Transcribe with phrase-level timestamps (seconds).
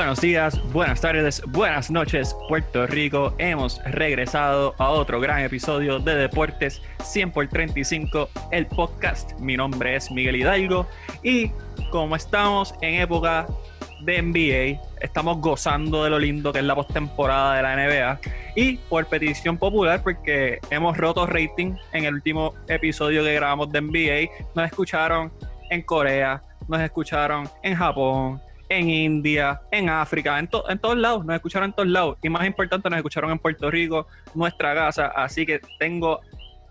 [0.00, 3.34] Buenos días, buenas tardes, buenas noches, Puerto Rico.
[3.36, 9.38] Hemos regresado a otro gran episodio de Deportes 100 por 35, el podcast.
[9.40, 10.86] Mi nombre es Miguel Hidalgo
[11.22, 11.50] y
[11.90, 13.46] como estamos en época
[14.00, 18.20] de NBA, estamos gozando de lo lindo que es la postemporada de la NBA
[18.56, 23.82] y por petición popular, porque hemos roto rating en el último episodio que grabamos de
[23.82, 25.30] NBA, nos escucharon
[25.68, 31.34] en Corea, nos escucharon en Japón, en India, en África, en, en todos lados, nos
[31.34, 32.16] escucharon en todos lados.
[32.22, 35.08] Y más importante, nos escucharon en Puerto Rico, nuestra casa.
[35.08, 36.20] Así que tengo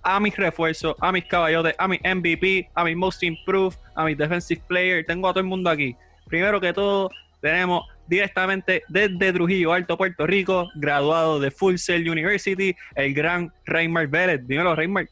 [0.02, 4.16] a mis refuerzos, a mis caballotes, a mi MVP, a mi Most Improved, a mi
[4.16, 5.06] Defensive Player.
[5.06, 5.94] Tengo a todo el mundo aquí.
[6.25, 7.09] Primero que todo,
[7.41, 14.08] tenemos directamente desde Trujillo Alto, Puerto Rico, graduado de Full Sail University, el gran Raymar
[14.08, 14.47] Vélez.
[14.47, 15.06] Dímelo, Raymar.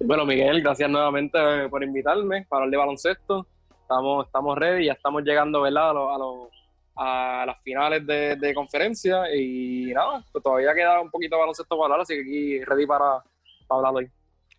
[0.00, 3.46] Bueno, Miguel, gracias nuevamente por invitarme para hablar de baloncesto
[3.92, 5.90] estamos, estamos ready, ya estamos llegando ¿verdad?
[5.90, 11.76] A, a, las finales de, conferencia y nada, pues todavía queda un poquito de baloncesto
[11.76, 13.22] para hablar, así que aquí ready para,
[13.66, 14.10] para hablar hoy.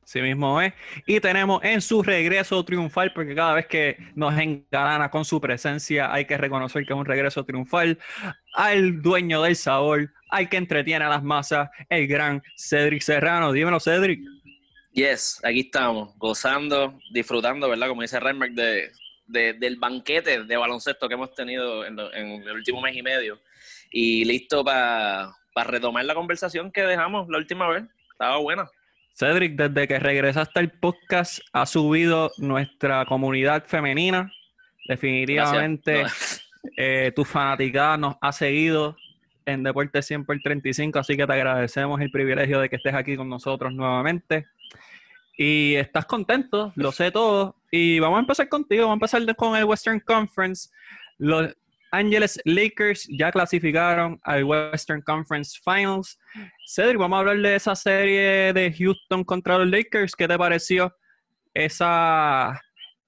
[0.06, 0.74] Sí mismo es.
[1.08, 6.12] Y tenemos en su regreso triunfal, porque cada vez que nos engalana con su presencia,
[6.12, 7.98] hay que reconocer que es un regreso triunfal,
[8.54, 13.54] al dueño del sabor, al que entretiene a las masas, el gran Cedric Serrano.
[13.54, 14.20] Dímelo, Cedric.
[14.92, 17.88] Yes, aquí estamos, gozando, disfrutando, ¿verdad?
[17.88, 18.92] Como dice Renmark, de,
[19.26, 23.40] del banquete de baloncesto que hemos tenido en, el último mes y medio
[23.92, 27.84] y listo para retomar la conversación que dejamos la última vez.
[28.12, 28.70] Estaba buena.
[29.14, 34.32] Cedric, desde que regresaste al podcast, ha subido nuestra comunidad femenina.
[34.88, 36.04] Definitivamente,
[36.76, 38.98] eh, tu fanaticada nos ha seguido
[39.46, 43.16] en Deportes 100 por 35, así que te agradecemos el privilegio de que estés aquí
[43.16, 44.48] con nosotros nuevamente.
[45.38, 47.56] Y estás contento, lo sé todo.
[47.76, 50.70] Y vamos a empezar contigo, vamos a empezar con el Western Conference.
[51.18, 51.58] Los
[51.92, 56.20] Angeles Lakers ya clasificaron al Western Conference Finals.
[56.68, 60.16] Cedric, vamos a hablar de esa serie de Houston contra los Lakers.
[60.16, 60.96] ¿Qué te pareció
[61.56, 62.62] esa,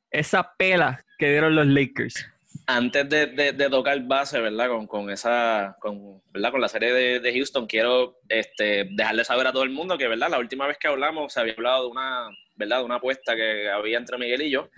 [0.09, 2.25] esa pela que dieron los Lakers?
[2.65, 4.67] Antes de, tocar base, ¿verdad?
[4.87, 9.69] Con, esa, con, la serie de, de, Houston, quiero este, dejarle saber a todo el
[9.69, 10.31] mundo que, ¿verdad?
[10.31, 12.79] La última vez que hablamos se había hablado de una, ¿verdad?
[12.79, 14.69] De una apuesta que había entre Miguel y yo.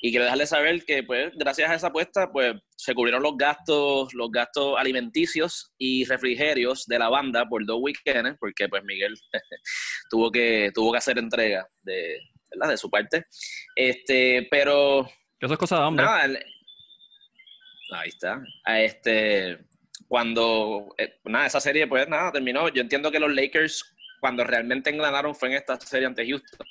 [0.00, 4.12] Y quiero dejarle saber que, pues, gracias a esa apuesta, pues, se cubrieron los gastos,
[4.14, 9.14] los gastos alimenticios y refrigerios de la banda por dos weekends, porque, pues, Miguel
[10.10, 12.18] tuvo que, tuvo que hacer entrega de,
[12.50, 12.70] ¿verdad?
[12.70, 13.26] De su parte.
[13.74, 15.08] Este, pero...
[15.40, 16.06] Eso es cosa de hombre.
[17.92, 18.42] Ahí está.
[18.66, 19.58] Este,
[20.08, 22.68] cuando, eh, nada, esa serie, pues nada, terminó.
[22.68, 26.66] Yo entiendo que los Lakers, cuando realmente ganaron, fue en esta serie ante Houston.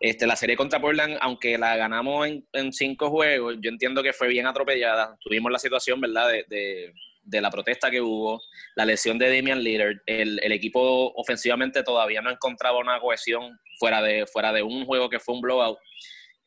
[0.00, 4.28] Este, la serie contra Portland, aunque la ganamos en, cinco juegos, yo entiendo que fue
[4.28, 5.16] bien atropellada.
[5.20, 6.92] Tuvimos la situación, ¿verdad?, de,
[7.40, 8.40] la protesta que hubo,
[8.74, 9.96] la lesión de Damian Lillard.
[10.06, 15.18] El, equipo ofensivamente todavía no encontraba una cohesión fuera de, fuera de un juego que
[15.18, 15.78] fue un blowout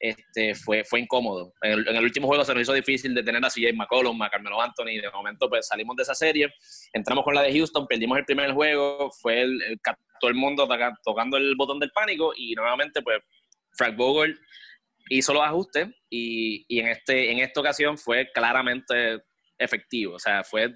[0.01, 1.53] este, fue, fue incómodo.
[1.61, 4.59] En el, último juego se nos hizo difícil de tener a CJ McCollum, a Carmelo
[4.59, 6.51] Anthony, de momento pues salimos de esa serie,
[6.91, 9.79] entramos con la de Houston, perdimos el primer juego, fue el,
[10.19, 10.67] todo el mundo
[11.03, 13.19] tocando el botón del pánico y nuevamente pues
[13.73, 14.39] Frank Vogel
[15.09, 19.23] hizo los ajustes y, y en, este, en esta ocasión fue claramente
[19.57, 20.75] efectivo, o sea, fue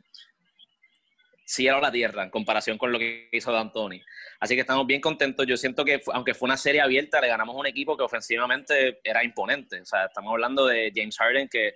[1.46, 4.02] cielo a la tierra en comparación con lo que hizo D'Antoni.
[4.40, 5.46] Así que estamos bien contentos.
[5.46, 9.24] Yo siento que, aunque fue una serie abierta, le ganamos un equipo que ofensivamente era
[9.24, 9.80] imponente.
[9.80, 11.76] O sea, estamos hablando de James Harden, que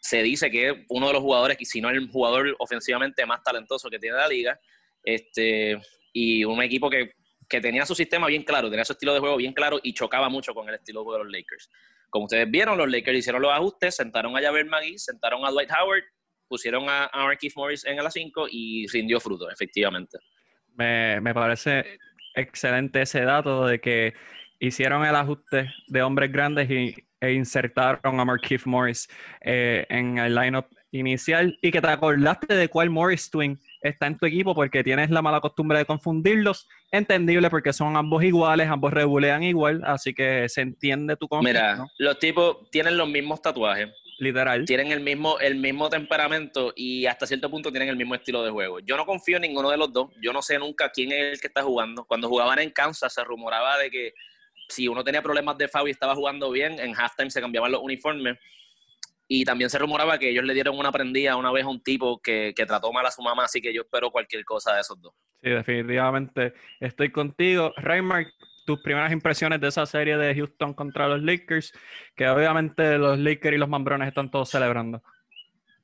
[0.00, 3.42] se dice que es uno de los jugadores, y si no el jugador ofensivamente más
[3.42, 4.58] talentoso que tiene la liga.
[5.04, 5.80] Este,
[6.12, 7.12] y un equipo que,
[7.52, 10.30] que tenía su sistema bien claro, tenía su estilo de juego bien claro y chocaba
[10.30, 11.68] mucho con el estilo de los Lakers.
[12.08, 15.70] Como ustedes vieron, los Lakers hicieron los ajustes, sentaron a Javier McGee, sentaron a Dwight
[15.70, 16.02] Howard,
[16.48, 20.18] pusieron a, a Morris en el A5 y rindió fruto, efectivamente.
[20.74, 21.98] Me, me parece
[22.34, 24.14] excelente ese dato de que
[24.58, 29.08] hicieron el ajuste de hombres grandes y, e insertaron a Marquise Morris
[29.42, 34.18] eh, en el lineup inicial y que te acordaste de cuál Morris Twin está en
[34.18, 36.68] tu equipo porque tienes la mala costumbre de confundirlos.
[36.90, 41.60] Entendible porque son ambos iguales, ambos regulean igual, así que se entiende tu conflicto.
[41.60, 43.90] Mira, los tipos tienen los mismos tatuajes,
[44.22, 44.64] Literal.
[44.66, 48.50] Tienen el mismo, el mismo temperamento y hasta cierto punto tienen el mismo estilo de
[48.50, 48.78] juego.
[48.78, 50.10] Yo no confío en ninguno de los dos.
[50.22, 52.04] Yo no sé nunca quién es el que está jugando.
[52.04, 54.14] Cuando jugaban en Kansas se rumoraba de que
[54.68, 57.82] si uno tenía problemas de foul y estaba jugando bien, en halftime se cambiaban los
[57.82, 58.38] uniformes.
[59.34, 62.20] Y también se rumoraba que ellos le dieron una prendida una vez a un tipo
[62.20, 65.00] que, que trató mal a su mamá, así que yo espero cualquier cosa de esos
[65.00, 65.14] dos.
[65.42, 67.72] Sí, definitivamente estoy contigo.
[67.78, 68.26] Raymar,
[68.66, 71.72] tus primeras impresiones de esa serie de Houston contra los Lakers,
[72.14, 75.02] que obviamente los Lakers y los Mambrones están todos celebrando.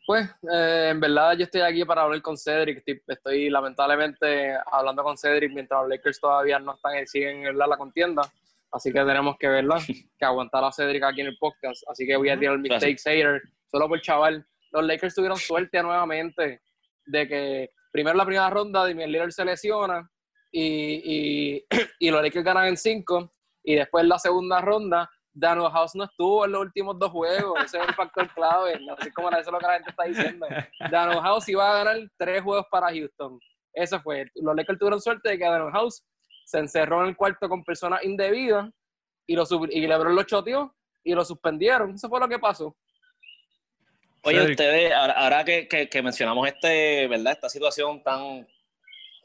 [0.07, 2.83] Pues, eh, en verdad yo estoy aquí para hablar con Cedric.
[3.07, 8.31] Estoy, lamentablemente hablando con Cedric mientras los Lakers todavía no están, siguen en la contienda.
[8.71, 11.83] Así que tenemos que verla, que aguantar a Cedric aquí en el podcast.
[11.89, 14.47] Así que voy a tirar el mistake hater solo por chaval.
[14.73, 16.61] Los Lakers tuvieron suerte nuevamente
[17.07, 20.09] de que primero la primera ronda Damian Lillard se lesiona
[20.53, 21.67] y, y,
[21.99, 23.33] y los Lakers ganan en cinco
[23.63, 27.79] y después la segunda ronda Daniel House no estuvo en los últimos dos juegos, ese
[27.79, 30.47] es el factor clave, no sé cómo eso es lo que la gente está diciendo.
[30.91, 33.39] Daniel House iba a ganar tres juegos para Houston,
[33.73, 34.29] eso fue.
[34.35, 36.05] Los Lakers tuvieron suerte de que Daniel House
[36.49, 38.71] se encerró en el cuarto con personas indebidas
[39.27, 40.75] y, lo y LeBron lo choteó
[41.05, 42.75] y lo suspendieron, eso fue lo que pasó.
[44.23, 47.35] Oye, ustedes, ahora, que, que, mencionamos este, ¿verdad?
[47.35, 48.47] esta situación tan, o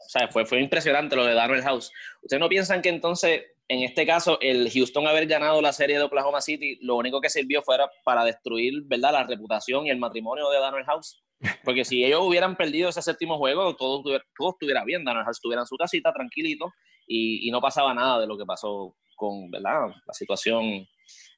[0.09, 1.91] sea, fue, fue impresionante lo de Daniel House.
[2.21, 6.03] ¿Ustedes no piensan que entonces en este caso, el Houston haber ganado la serie de
[6.03, 10.49] Oklahoma City, lo único que sirvió fuera para destruir, ¿verdad?, la reputación y el matrimonio
[10.49, 11.23] de Daniel House.
[11.63, 14.03] Porque si ellos hubieran perdido ese séptimo juego, todo,
[14.37, 15.05] todo estuviera bien.
[15.05, 16.73] Daniel House estuviera en su casita tranquilito
[17.07, 20.87] y, no pasaba nada de lo que pasó con, ¿verdad?, la situación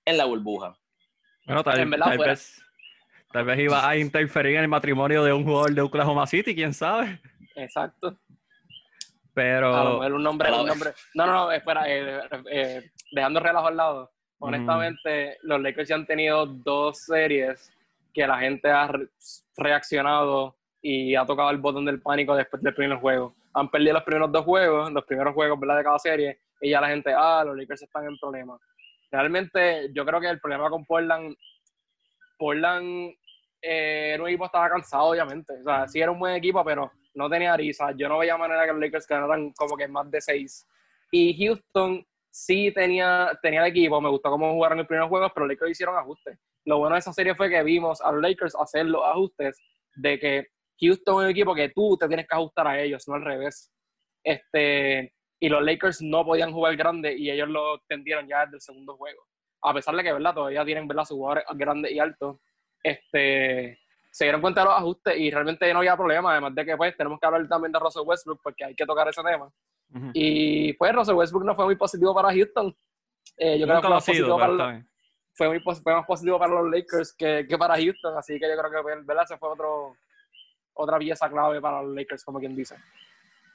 [0.05, 0.77] en la burbuja.
[1.45, 2.61] Bueno, tal, vez,
[3.31, 6.73] tal vez iba a interferir en el matrimonio de un jugador de Oklahoma City, quién
[6.73, 7.19] sabe.
[7.55, 8.17] Exacto.
[9.33, 9.99] Pero.
[9.99, 10.93] un nombre, un nombre.
[11.13, 14.11] No, no, no, espera, eh, eh, dejando relajo al lado.
[14.39, 17.71] Honestamente, los Lakers ya han tenido dos series
[18.13, 18.89] que la gente ha
[19.57, 23.35] reaccionado y ha tocado el botón del pánico después del primer juego.
[23.55, 25.77] Han perdido los primeros dos juegos, los primeros juegos ¿verdad?
[25.77, 28.61] de cada serie, y ya la gente, ah, los Lakers están en problemas.
[29.11, 31.35] Realmente, yo creo que el problema con Portland,
[32.37, 33.13] Portland
[33.61, 35.53] eh, era un equipo estaba cansado, obviamente.
[35.59, 37.91] O sea, sí era un buen equipo, pero no tenía risa.
[37.95, 40.67] Yo no veía manera que los Lakers ganaran como que más de seis.
[41.11, 45.45] Y Houston sí tenía, tenía el equipo, me gustó cómo jugaron el primer juego, pero
[45.45, 46.37] los Lakers hicieron ajustes.
[46.65, 49.57] Lo bueno de esa serie fue que vimos a los Lakers hacer los ajustes
[49.95, 50.47] de que
[50.79, 53.71] Houston es un equipo que tú te tienes que ajustar a ellos, no al revés.
[54.23, 58.61] Este, y los Lakers no podían jugar grande y ellos lo tendieron ya desde el
[58.61, 59.23] segundo juego.
[59.61, 60.33] A pesar de que, ¿verdad?
[60.33, 61.05] Todavía tienen, ¿verdad?
[61.05, 62.37] Sus jugadores grandes y altos.
[62.83, 63.79] Este,
[64.11, 66.95] se dieron cuenta de los ajustes y realmente no había problema, además de que pues
[66.95, 69.51] tenemos que hablar también de Russell Westbrook porque hay que tocar ese tema.
[70.13, 72.75] Y pues Russell Westbrook no fue muy positivo para Houston.
[73.37, 74.85] Eh, yo creo que fue más, positivo para
[75.33, 78.57] fue, muy, fue más positivo para los Lakers que, que, para Houston, así que yo
[78.57, 79.25] creo que pues, ¿verdad?
[79.25, 79.97] se fue otro,
[80.75, 82.75] otra pieza clave para los Lakers, como quien dice.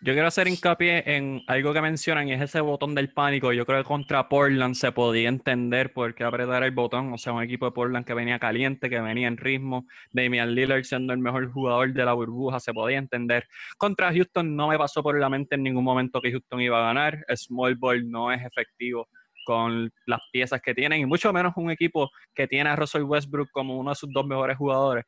[0.02, 3.52] Yo quiero hacer hincapié en algo que mencionan y es ese botón del pánico.
[3.52, 7.12] Yo creo que contra Portland se podía entender por qué apretar el botón.
[7.12, 9.86] O sea, un equipo de Portland que venía caliente, que venía en ritmo.
[10.10, 13.46] Damian Lillard siendo el mejor jugador de la burbuja, se podía entender.
[13.76, 16.94] Contra Houston no me pasó por la mente en ningún momento que Houston iba a
[16.94, 17.22] ganar.
[17.36, 19.06] Small ball no es efectivo
[19.44, 23.50] con las piezas que tienen y mucho menos un equipo que tiene a Russell Westbrook
[23.50, 25.04] como uno de sus dos mejores jugadores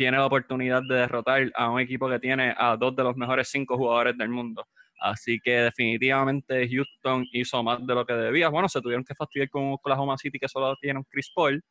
[0.00, 3.50] tiene la oportunidad de derrotar a un equipo que tiene a dos de los mejores
[3.50, 4.66] cinco jugadores del mundo.
[4.98, 8.48] Así que definitivamente Houston hizo más de lo que debía.
[8.48, 11.62] Bueno, se tuvieron que fastidiar con Oklahoma City que solo tiene un Chris Paul.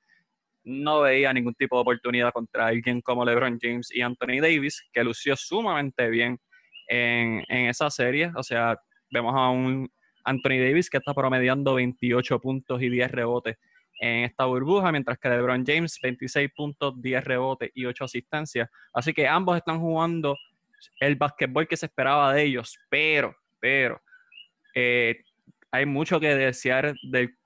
[0.63, 5.03] No veía ningún tipo de oportunidad contra alguien como LeBron James y Anthony Davis, que
[5.03, 6.37] lució sumamente bien
[6.87, 8.31] en, en esa serie.
[8.35, 8.77] O sea,
[9.09, 9.89] vemos a un
[10.23, 13.57] Anthony Davis que está promediando 28 puntos y 10 rebotes
[13.99, 18.69] en esta burbuja, mientras que LeBron James 26 puntos, 10 rebotes y 8 asistencias.
[18.93, 20.35] Así que ambos están jugando
[20.99, 24.01] el basquetbol que se esperaba de ellos, pero, pero,
[24.73, 25.21] eh,
[25.71, 27.37] hay mucho que desear del,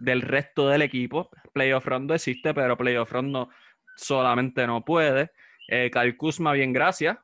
[0.00, 1.30] del resto del equipo.
[1.52, 3.48] Playoff Rondo existe, pero Playoff Rondo
[3.96, 5.30] solamente no puede.
[5.68, 7.16] Eh, Kuzma, bien, gracias.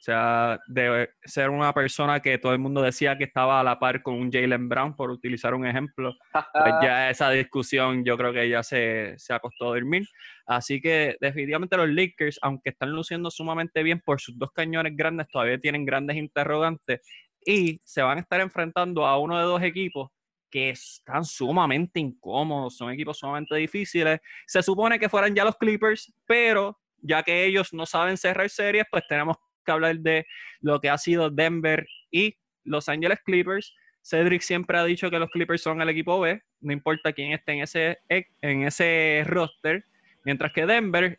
[0.00, 3.78] O sea, de ser una persona que todo el mundo decía que estaba a la
[3.78, 8.32] par con un Jalen Brown, por utilizar un ejemplo, pues ya esa discusión yo creo
[8.32, 10.08] que ya se, se acostó a dormir.
[10.46, 15.28] Así que definitivamente los Lakers, aunque están luciendo sumamente bien por sus dos cañones grandes,
[15.28, 17.02] todavía tienen grandes interrogantes
[17.44, 20.08] y se van a estar enfrentando a uno de dos equipos
[20.50, 24.18] que están sumamente incómodos, son equipos sumamente difíciles.
[24.46, 28.86] Se supone que fueran ya los Clippers, pero ya que ellos no saben cerrar series,
[28.90, 30.26] pues tenemos que hablar de
[30.60, 33.74] lo que ha sido Denver y Los Angeles Clippers.
[34.02, 37.52] Cedric siempre ha dicho que los Clippers son el equipo B, no importa quién esté
[37.52, 39.84] en ese, en ese roster,
[40.24, 41.18] mientras que Denver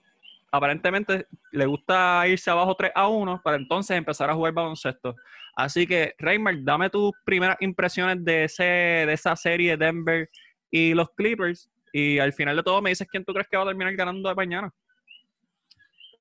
[0.51, 5.15] aparentemente le gusta irse abajo 3 a 1 para entonces empezar a jugar baloncesto.
[5.55, 10.29] Así que, Reimer, dame tus primeras impresiones de, ese, de esa serie Denver
[10.69, 11.69] y los Clippers.
[11.93, 14.27] Y al final de todo me dices quién tú crees que va a terminar ganando
[14.29, 14.73] de mañana.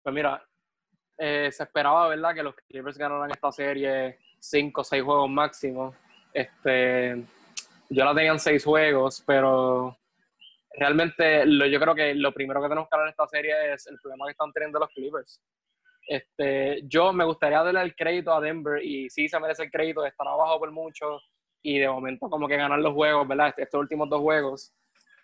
[0.03, 0.43] Pues mira,
[1.23, 5.95] eh, se esperaba, ¿verdad?, que los Clippers ganaran esta serie 5 o 6 juegos máximo.
[6.33, 7.23] Este,
[7.91, 9.99] yo la tenía en 6 juegos, pero
[10.73, 13.87] realmente lo, yo creo que lo primero que tenemos que hablar en esta serie es
[13.89, 15.43] el problema que están teniendo los Clippers.
[16.07, 20.07] Este, yo me gustaría darle el crédito a Denver y sí se merece el crédito
[20.07, 21.21] estar abajo por mucho
[21.63, 23.53] y de momento como que ganar los juegos, ¿verdad?
[23.59, 24.73] Estos últimos dos juegos.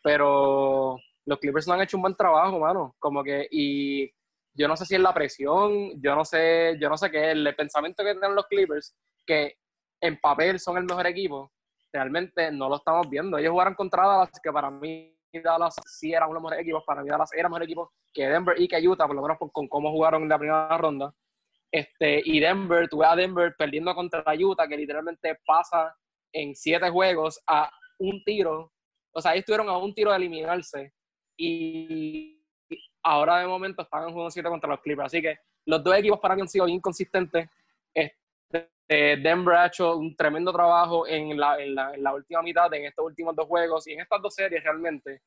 [0.02, 2.94] Pero los Clippers no han hecho un buen trabajo, mano.
[2.98, 4.12] Como que, y
[4.56, 7.36] yo no sé si es la presión, yo no sé, yo no sé qué es
[7.36, 8.96] el pensamiento que tienen los Clippers,
[9.26, 9.54] que
[10.00, 11.52] en papel son el mejor equipo,
[11.92, 13.38] realmente no lo estamos viendo.
[13.38, 16.84] Ellos jugaron contra Dallas, que para mí Dallas sí era uno de los mejores equipos,
[16.86, 19.68] para mí Dallas era mejor equipo que Denver y que Utah, por lo menos con,
[19.68, 21.14] cómo jugaron en la primera ronda.
[21.70, 25.94] Este, y Denver, tuve a Denver perdiendo contra Utah, que literalmente pasa
[26.32, 28.72] en siete juegos a un tiro.
[29.12, 30.92] O sea, ellos estuvieron a un tiro de eliminarse.
[31.36, 32.35] Y
[33.06, 35.06] ahora de momento están en juego 7 contra los Clippers.
[35.06, 37.48] Así que los dos equipos para mí han sido inconsistentes.
[37.94, 42.72] Este, Denver ha hecho un tremendo trabajo en la, en, la, en la, última mitad,
[42.74, 45.22] en estos últimos dos juegos y en estas dos series realmente.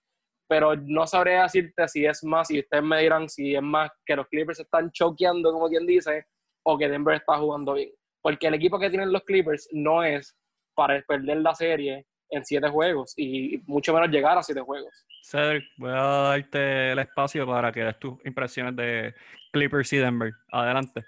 [0.47, 4.15] Pero no sabría decirte si es más, y ustedes me dirán si es más que
[4.15, 6.25] los Clippers están choqueando, como quien dice,
[6.63, 7.91] o que Denver está jugando bien.
[8.21, 10.35] Porque el equipo que tienen los Clippers no es
[10.75, 15.05] para perder la serie en siete juegos y mucho menos llegar a siete juegos.
[15.23, 19.13] Cedric, voy a darte el espacio para que des tus impresiones de
[19.51, 20.31] Clippers y Denver.
[20.51, 21.03] Adelante.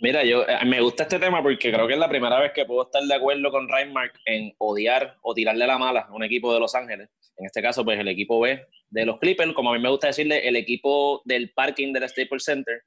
[0.00, 2.64] Mira, yo eh, me gusta este tema porque creo que es la primera vez que
[2.64, 6.52] puedo estar de acuerdo con Reinmark en odiar o tirarle la mala a un equipo
[6.52, 7.08] de Los Ángeles.
[7.36, 10.08] En este caso, pues el equipo B de los Clippers, como a mí me gusta
[10.08, 12.82] decirle, el equipo del parking del Staples Center.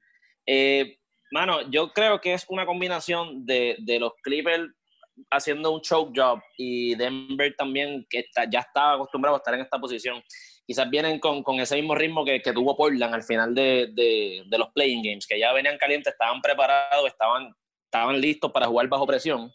[0.46, 1.00] Eh,
[1.32, 4.70] mano, yo creo que es una combinación de, de los Clippers
[5.30, 9.62] haciendo un choke job y Denver también, que está, ya estaba acostumbrado a estar en
[9.62, 10.22] esta posición,
[10.66, 14.44] quizás vienen con, con ese mismo ritmo que, que, tuvo Portland al final de, de,
[14.46, 17.54] de, los playing games, que ya venían calientes, estaban preparados, estaban,
[17.86, 19.52] estaban listos para jugar bajo presión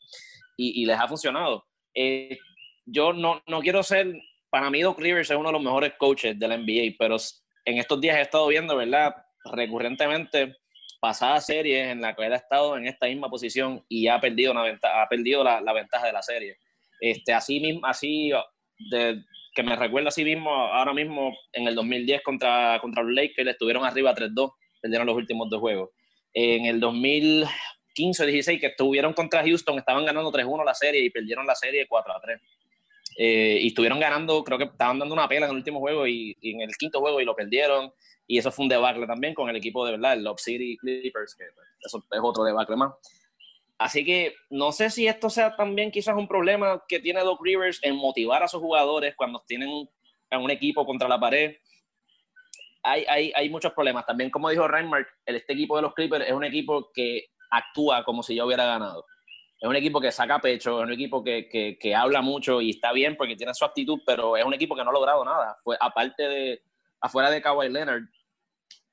[0.56, 1.64] y, y les ha funcionado.
[1.94, 2.38] Eh,
[2.86, 4.14] yo no, no quiero ser,
[4.50, 7.16] para mí Doc Rivers es uno de los mejores coaches de la NBA, pero
[7.64, 9.14] en estos días he estado viendo, ¿verdad?
[9.44, 10.56] Recurrentemente
[11.02, 14.52] pasadas series en la que él ha estado en esta misma posición y ha perdido,
[14.52, 16.58] una ha perdido la, la, ventaja de la serie.
[17.00, 18.30] Este, así mismo, así
[18.78, 19.20] de,
[19.52, 23.84] que me recuerda así mismo, ahora mismo en el 2010 contra, contra los Lakers estuvieron
[23.84, 25.90] arriba 3-2, perdieron los últimos dos juegos.
[26.34, 31.10] En el 2015 o 16 que estuvieron contra Houston, estaban ganando 3-1 la serie y
[31.10, 32.38] perdieron la serie 4-3.
[33.18, 36.36] Eh, y estuvieron ganando, creo que estaban dando una pela en el último juego y,
[36.40, 37.92] y en el quinto juego y lo perdieron
[38.26, 41.34] y eso fue un debacle también con el equipo de verdad, el Lob City Clippers,
[41.34, 42.92] que pues, eso es otro debacle más.
[43.78, 47.80] Así que no sé si esto sea también quizás un problema que tiene Doc Rivers
[47.82, 49.90] en motivar a sus jugadores cuando tienen un,
[50.30, 51.56] un equipo contra la pared.
[52.84, 54.06] Hay, hay, hay, muchos problemas.
[54.06, 58.22] También, como dijo Reinmark, este equipo de los Clippers es un equipo que actúa como
[58.22, 59.04] si yo hubiera ganado.
[59.60, 62.70] Es un equipo que saca pecho, es un equipo que, que, que habla mucho y
[62.70, 65.56] está bien porque tiene su actitud, pero es un equipo que no ha logrado nada.
[65.62, 66.62] Fue, aparte de,
[67.02, 68.04] afuera de Kawhi Leonard,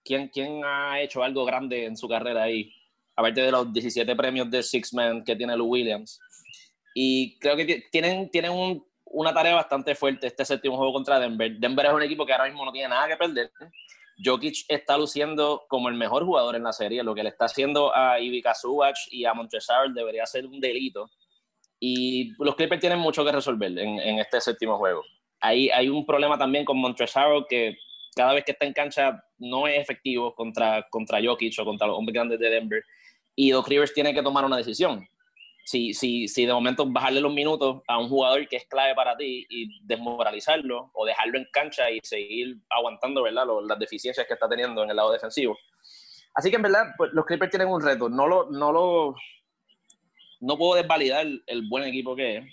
[0.03, 2.73] ¿quién, ¿quién ha hecho algo grande en su carrera ahí?
[3.15, 6.19] Aparte de los 17 premios de Six Man que tiene Lou Williams.
[6.95, 11.51] Y creo que tienen, tienen un, una tarea bastante fuerte este séptimo juego contra Denver.
[11.59, 13.51] Denver es un equipo que ahora mismo no tiene nada que perder.
[14.23, 17.03] Jokic está luciendo como el mejor jugador en la serie.
[17.03, 21.09] Lo que le está haciendo a Ivica Subach y a Montresor debería ser un delito.
[21.79, 25.03] Y los Clippers tienen mucho que resolver en, en este séptimo juego.
[25.39, 27.77] Hay, hay un problema también con Montresor que
[28.19, 31.97] cada vez que está en cancha no es efectivo contra, contra Jokic o contra los
[31.97, 32.83] hombres grandes de Denver.
[33.33, 35.07] Y Doc Rivers tiene que tomar una decisión.
[35.63, 39.15] Si, si, si de momento bajarle los minutos a un jugador que es clave para
[39.15, 43.45] ti y desmoralizarlo o dejarlo en cancha y seguir aguantando ¿verdad?
[43.65, 45.57] las deficiencias que está teniendo en el lado defensivo.
[46.33, 48.09] Así que en verdad pues, los Clippers tienen un reto.
[48.09, 49.15] No lo, no lo
[50.41, 52.45] no puedo desvalidar el buen equipo que es.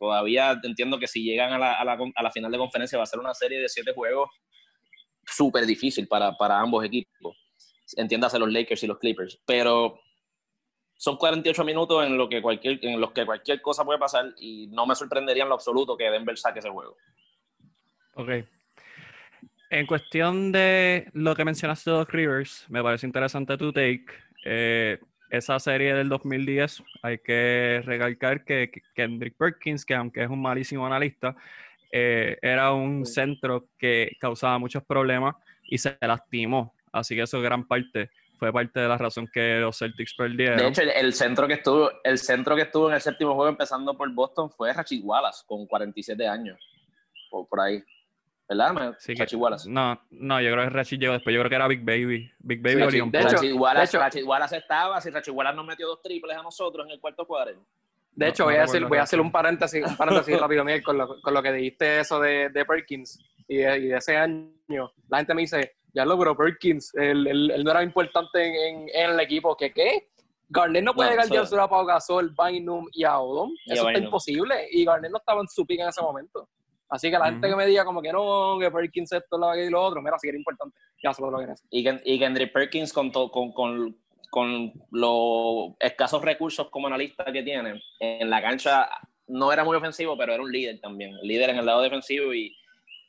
[0.00, 3.04] Todavía entiendo que si llegan a la, a la, a la final de conferencia va
[3.04, 4.30] a ser una serie de siete juegos
[5.26, 7.36] súper difícil para, para ambos equipos.
[7.96, 9.40] Entiéndase los Lakers y los Clippers.
[9.44, 10.00] Pero
[10.96, 14.68] son 48 minutos en, lo que cualquier, en los que cualquier cosa puede pasar y
[14.68, 16.96] no me sorprendería en lo absoluto que Denver saque ese juego.
[18.14, 18.30] Ok.
[19.68, 24.06] En cuestión de lo que mencionaste de los Rivers, me parece interesante tu take.
[24.44, 30.40] Eh, esa serie del 2010, hay que recalcar que Kendrick Perkins, que aunque es un
[30.40, 31.36] malísimo analista,
[31.90, 36.74] eh, era un centro que causaba muchos problemas y se lastimó.
[36.92, 40.58] Así que eso gran parte fue parte de la razón que los Celtics perdieron.
[40.58, 43.96] De hecho, el, centro que estuvo, el centro que estuvo en el séptimo juego empezando
[43.96, 46.58] por Boston fue Rachid Wallace con 47 años.
[47.30, 47.82] Por, por ahí.
[48.48, 48.96] ¿Verdad?
[48.98, 49.68] Sí, Rachid Wallace.
[49.68, 51.34] No, no, yo creo que Rachid llegó después.
[51.34, 52.30] Yo creo que era Big Baby.
[52.38, 55.66] Big Baby sí, Rachid, de hecho, Rachid, Wallace, Rachid Wallace estaba, si Rachid Wallace nos
[55.66, 57.66] metió dos triples a nosotros en el cuarto cuadro.
[58.16, 60.96] De hecho, voy, a hacer, voy a hacer un paréntesis, un paréntesis rápido, Miguel, con
[60.96, 63.22] lo, con lo, que dijiste eso de, de, Perkins.
[63.46, 67.70] y de, ese año, la gente me dice, ya lo, pero Perkins, él, él, no
[67.70, 70.08] era importante en, en, el equipo, ¿qué qué?
[70.48, 73.50] Garnett no puede llegar ya a Pau Gasol, Bynum y a Odom.
[73.66, 74.68] Eso está imposible.
[74.70, 76.48] Y Garnett no estaba en su pick en ese momento.
[76.88, 79.68] Así que la gente que me diga como que no, que Perkins esto, lo y
[79.68, 83.52] lo otro, mira, si era importante, ya se lo que Y, Kendrick Perkins con, con,
[83.52, 83.96] con,
[84.30, 88.88] con los escasos recursos como analista que tiene, en la cancha
[89.28, 91.16] no era muy ofensivo, pero era un líder también.
[91.22, 92.56] Líder en el lado defensivo y,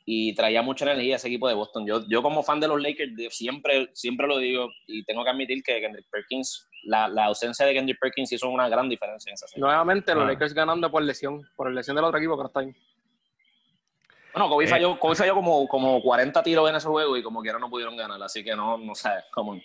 [0.04, 1.86] y traía mucha energía ese equipo de Boston.
[1.86, 5.62] Yo, yo como fan de los Lakers siempre, siempre lo digo y tengo que admitir
[5.62, 9.46] que Kendrick Perkins, la, la ausencia de Kendrick Perkins hizo una gran diferencia en esa
[9.46, 9.60] serie.
[9.60, 10.28] Nuevamente los ah.
[10.28, 12.74] Lakers ganando por lesión, por lesión del otro equipo que no está ahí.
[14.32, 17.42] Bueno, Kobe, eh, falló, Kobe falló como, como 40 tiros en ese juego y como
[17.42, 19.60] quiera no pudieron ganar, así que no, no sé, cómo.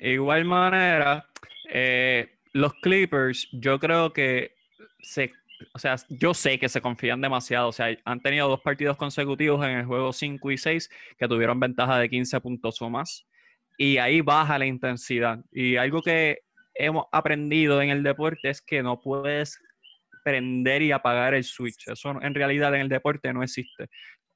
[0.00, 1.28] Igual manera,
[1.70, 4.54] eh, los Clippers, yo creo que
[5.00, 5.32] se
[5.74, 7.68] o sea, yo sé que se confían demasiado.
[7.68, 11.60] O sea, han tenido dos partidos consecutivos en el juego 5 y 6 que tuvieron
[11.60, 13.26] ventaja de 15 puntos o más.
[13.78, 15.38] Y ahí baja la intensidad.
[15.50, 16.40] Y algo que
[16.74, 19.58] hemos aprendido en el deporte es que no puedes
[20.24, 21.88] prender y apagar el switch.
[21.88, 23.88] Eso en realidad en el deporte no existe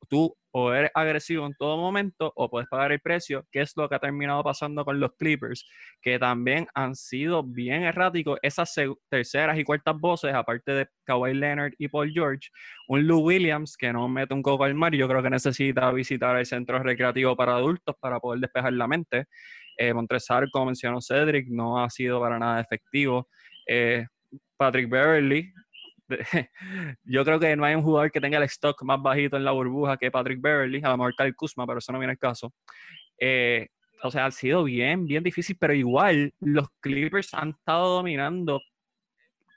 [0.06, 3.88] tú o eres agresivo en todo momento o puedes pagar el precio, que es lo
[3.88, 5.66] que ha terminado pasando con los Clippers,
[6.00, 8.74] que también han sido bien erráticos esas
[9.10, 12.48] terceras y cuartas voces, aparte de Kawhi Leonard y Paul George,
[12.88, 16.36] un Lou Williams que no mete un coco al mar, yo creo que necesita visitar
[16.38, 19.26] el centro recreativo para adultos para poder despejar la mente.
[19.76, 23.28] Eh, Montresar, como mencionó Cedric, no ha sido para nada efectivo.
[23.66, 24.06] Eh,
[24.56, 25.52] Patrick Beverly,
[27.04, 29.52] yo creo que no hay un jugador que tenga el stock más bajito en la
[29.52, 32.52] burbuja que Patrick Beverly, a lo mejor Kyle Kuzma, pero eso no viene el caso.
[33.18, 33.68] Eh,
[34.02, 38.60] o sea, ha sido bien, bien difícil, pero igual los Clippers han estado dominando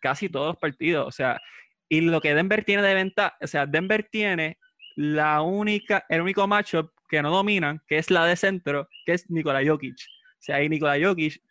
[0.02, 1.08] casi todos los partidos.
[1.08, 1.40] O sea,
[1.88, 4.58] y lo que Denver tiene de ventaja, o sea, Denver tiene
[4.96, 9.30] la única, el único matchup que no dominan, que es la de centro, que es
[9.30, 9.96] Nikola Jokic.
[9.96, 11.42] O sea, ahí Nikola Jokic,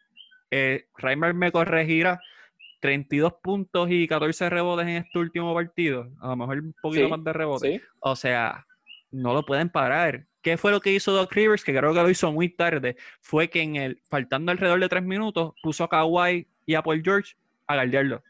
[0.51, 2.21] eh, Reimer me corregirá,
[2.81, 6.11] 32 puntos y 14 rebotes en este último partido.
[6.21, 7.83] A lo mejor un poquito más de rebotes.
[8.01, 8.67] O sea,
[9.11, 10.27] no lo pueden parar.
[10.43, 11.65] ¿Qué fue lo que hizo Doc Rivers?
[11.65, 12.97] Que creo que lo hizo muy tarde.
[13.21, 17.03] Fue que en el, faltando alrededor de tres minutos, puso a Kawhi y a Paul
[17.03, 17.35] George
[17.67, 18.23] a guardiarlo.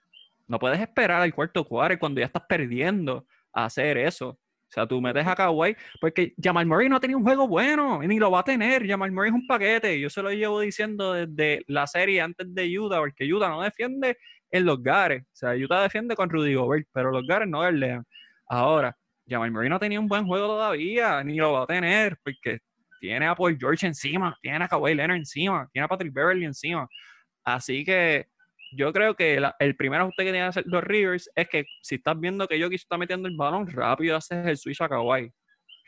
[0.46, 4.30] No puedes esperar al cuarto cuadro cuando ya estás perdiendo a hacer eso.
[4.30, 8.02] O sea, tú metes a Kawhi, porque Jamal Murray no ha tenido un juego bueno,
[8.02, 8.86] ni lo va a tener.
[8.86, 9.98] Jamal Murray es un paquete.
[9.98, 14.18] Yo se lo llevo diciendo desde la serie antes de Utah, porque Utah no defiende
[14.50, 15.22] en los Gares.
[15.22, 18.04] O sea, Utah defiende con Rudy Gobert, pero los Gares no León.
[18.46, 18.96] Ahora,
[19.28, 22.60] Jamal Murray no tenía un buen juego todavía, ni lo va a tener, porque
[23.00, 26.88] tiene a Paul George encima, tiene a Kawhi Leonard encima, tiene a Patrick Beverly encima.
[27.44, 28.26] Así que
[28.72, 31.96] yo creo que el primer ajuste que tienen que hacer los Rivers es que si
[31.96, 35.32] estás viendo que Jokic está metiendo el balón, rápido haces el switch a Kawhi.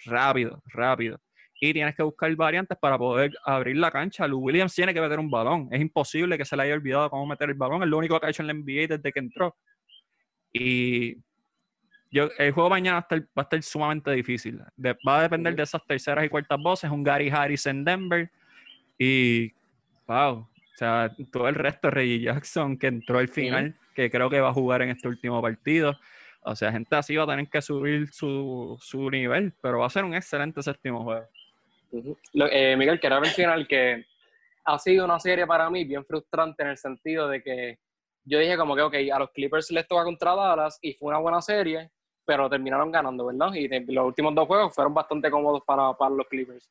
[0.06, 1.20] Rápido, rápido
[1.62, 4.26] y tienes que buscar variantes para poder abrir la cancha.
[4.26, 5.68] Lou Williams tiene que meter un balón.
[5.70, 7.82] Es imposible que se le haya olvidado cómo meter el balón.
[7.82, 9.54] Es lo único que ha hecho en la NBA desde que entró.
[10.54, 11.18] Y
[12.10, 14.58] yo, el juego mañana va a estar, sumamente difícil.
[14.58, 16.90] va a depender de esas terceras y cuartas voces.
[16.90, 18.30] Un Gary Harris en Denver.
[18.98, 19.52] Y,
[20.06, 24.40] wow, o sea, todo el resto, Reggie Jackson, que entró al final, que creo que
[24.40, 25.94] va a jugar en este último partido.
[26.40, 29.90] O sea, gente así va a tener que subir su, su nivel, pero va a
[29.90, 31.28] ser un excelente séptimo juego
[31.92, 34.04] eh, Miguel, quiero mencionar que
[34.64, 37.78] ha sido una serie para mí bien frustrante en el sentido de que
[38.24, 41.18] yo dije como que, ok, a los Clippers les toca contra Dallas y fue una
[41.18, 41.90] buena serie,
[42.24, 43.52] pero terminaron ganando, ¿verdad?
[43.54, 46.70] Y los últimos dos juegos fueron bastante cómodos para, para los Clippers.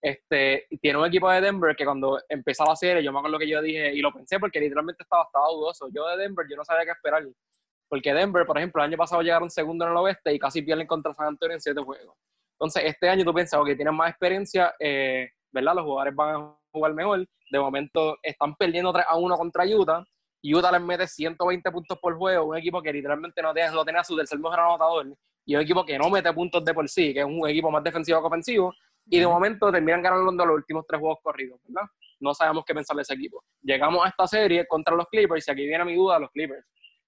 [0.00, 3.48] Este, tiene un equipo de Denver que cuando empezó la serie, yo me acuerdo que
[3.48, 5.88] yo dije, y lo pensé porque literalmente estaba, estaba dudoso.
[5.92, 7.24] Yo de Denver, yo no sabía qué esperar.
[7.88, 10.86] Porque Denver, por ejemplo, el año pasado llegaron segundo en el oeste y casi pierden
[10.86, 12.16] contra San Antonio en siete juegos.
[12.60, 15.76] Entonces, este año tú piensas, que tienen más experiencia, eh, ¿verdad?
[15.76, 17.24] Los jugadores van a jugar mejor.
[17.50, 20.04] De momento están perdiendo 3 a 1 contra Utah.
[20.42, 24.04] Utah les mete 120 puntos por juego, un equipo que literalmente no tiene, tiene a
[24.04, 25.06] su tercer mejor anotador,
[25.44, 27.82] y un equipo que no mete puntos de por sí, que es un equipo más
[27.82, 28.72] defensivo que ofensivo,
[29.06, 31.88] y de momento terminan ganando los últimos tres juegos corridos, ¿verdad?
[32.20, 33.42] No sabemos qué pensar de ese equipo.
[33.62, 36.64] Llegamos a esta serie contra los Clippers, y aquí viene mi duda, los Clippers.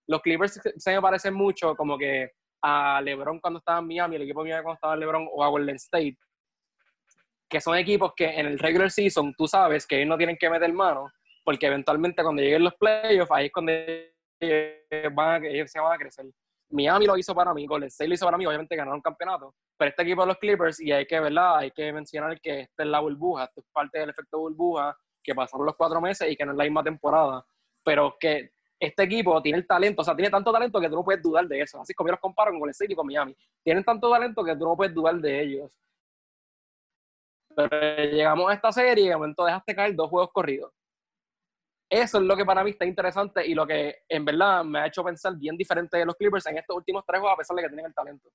[0.09, 2.31] Los Clippers se me parecen mucho como que
[2.63, 5.45] a LeBron cuando estaba en Miami, el equipo de Miami cuando estaba en LeBron, o
[5.45, 6.17] a Golden State,
[7.49, 10.49] que son equipos que en el regular season tú sabes que ellos no tienen que
[10.49, 11.11] meter mano,
[11.45, 15.93] porque eventualmente cuando lleguen los playoffs, ahí es cuando ellos, van a, ellos se van
[15.93, 16.27] a crecer.
[16.71, 19.89] Miami lo hizo para mí, Golden State lo hizo para mí, obviamente ganaron campeonato, pero
[19.89, 21.59] este equipo de los Clippers, y hay que, ¿verdad?
[21.59, 25.35] Hay que mencionar que esta es la burbuja, esto es parte del efecto burbuja, que
[25.35, 27.45] pasaron los cuatro meses y que no es la misma temporada,
[27.83, 31.05] pero que este equipo tiene el talento, o sea, tiene tanto talento que tú no
[31.05, 31.81] puedes dudar de eso.
[31.83, 33.37] Así como yo los comparo con el City y con Miami.
[33.63, 35.79] Tienen tanto talento que tú no puedes dudar de ellos.
[37.55, 40.73] Pero llegamos a esta serie y de momento dejaste caer dos juegos corridos.
[41.91, 44.87] Eso es lo que para mí está interesante y lo que en verdad me ha
[44.87, 47.63] hecho pensar bien diferente de los Clippers en estos últimos tres juegos, a pesar de
[47.63, 48.31] que tienen el talento.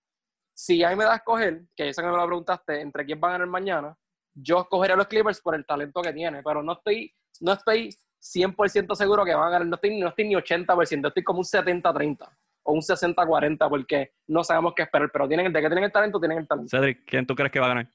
[0.54, 3.20] Si a mí me da a escoger, que esa que me lo preguntaste, entre quién
[3.24, 3.98] va a ganar mañana,
[4.34, 7.98] yo escogeré a los Clippers por el talento que tiene, pero no estoy, no estoy
[8.26, 11.46] 100% seguro que van a ganar, no estoy, no estoy ni 80%, estoy como un
[11.46, 12.28] 70-30
[12.64, 16.20] o un 60-40 porque no sabemos qué esperar, pero tienen, de que tienen el talento,
[16.20, 16.70] tienen el talento.
[16.70, 17.88] Cedric, ¿quién tú crees que va a ganar?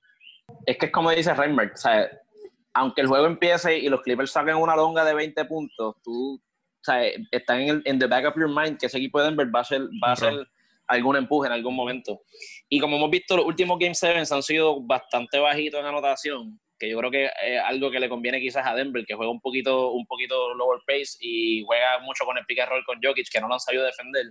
[0.64, 2.08] Es que es como dice Reinberg, o sea,
[2.74, 6.84] aunque el juego empiece y los Clippers saquen una longa de 20 puntos, tú, o
[6.84, 9.54] sea, están en, el, en the back of your mind que ese equipo de Denver
[9.54, 10.48] va a ser, va a ser
[10.86, 12.22] algún empuje en algún momento.
[12.68, 16.90] Y como hemos visto, los últimos Game 7 han sido bastante bajitos en anotación, que
[16.90, 19.92] yo creo que es algo que le conviene quizás a Denver, que juega un poquito,
[19.92, 23.40] un poquito lower pace y juega mucho con el pick and roll con Jokic, que
[23.40, 24.24] no lo han sabido defender.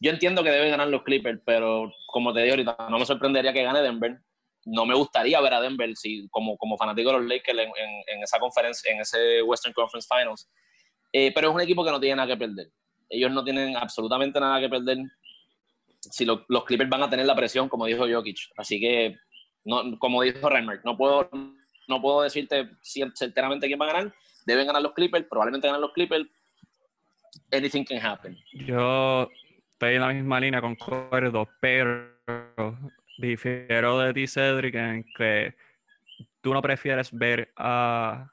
[0.00, 3.52] Yo entiendo que deben ganar los Clippers, pero como te digo ahorita, no me sorprendería
[3.52, 4.18] que gane Denver
[4.64, 7.70] no me gustaría ver a Denver si, como, como fanático de los Lakers en,
[8.06, 10.48] en, esa conferencia, en ese Western Conference Finals.
[11.12, 12.68] Eh, pero es un equipo que no tiene nada que perder.
[13.08, 14.98] Ellos no tienen absolutamente nada que perder.
[16.00, 18.38] Si los Clippers van a tener la presión, como dijo Jokic.
[18.56, 19.16] Así que,
[19.64, 21.28] no, como dijo Reimer, no puedo,
[21.88, 22.70] no puedo decirte
[23.14, 24.14] certeramente quién va a ganar.
[24.46, 26.26] Deben ganar los Clippers, probablemente ganar los Clippers.
[27.50, 28.36] Anything can happen.
[28.52, 29.28] Yo
[29.72, 32.12] estoy en la misma línea, concuerdo, pero
[33.18, 35.54] difiero de ti, Cedric, en que
[36.40, 38.28] tú no prefieres ver a,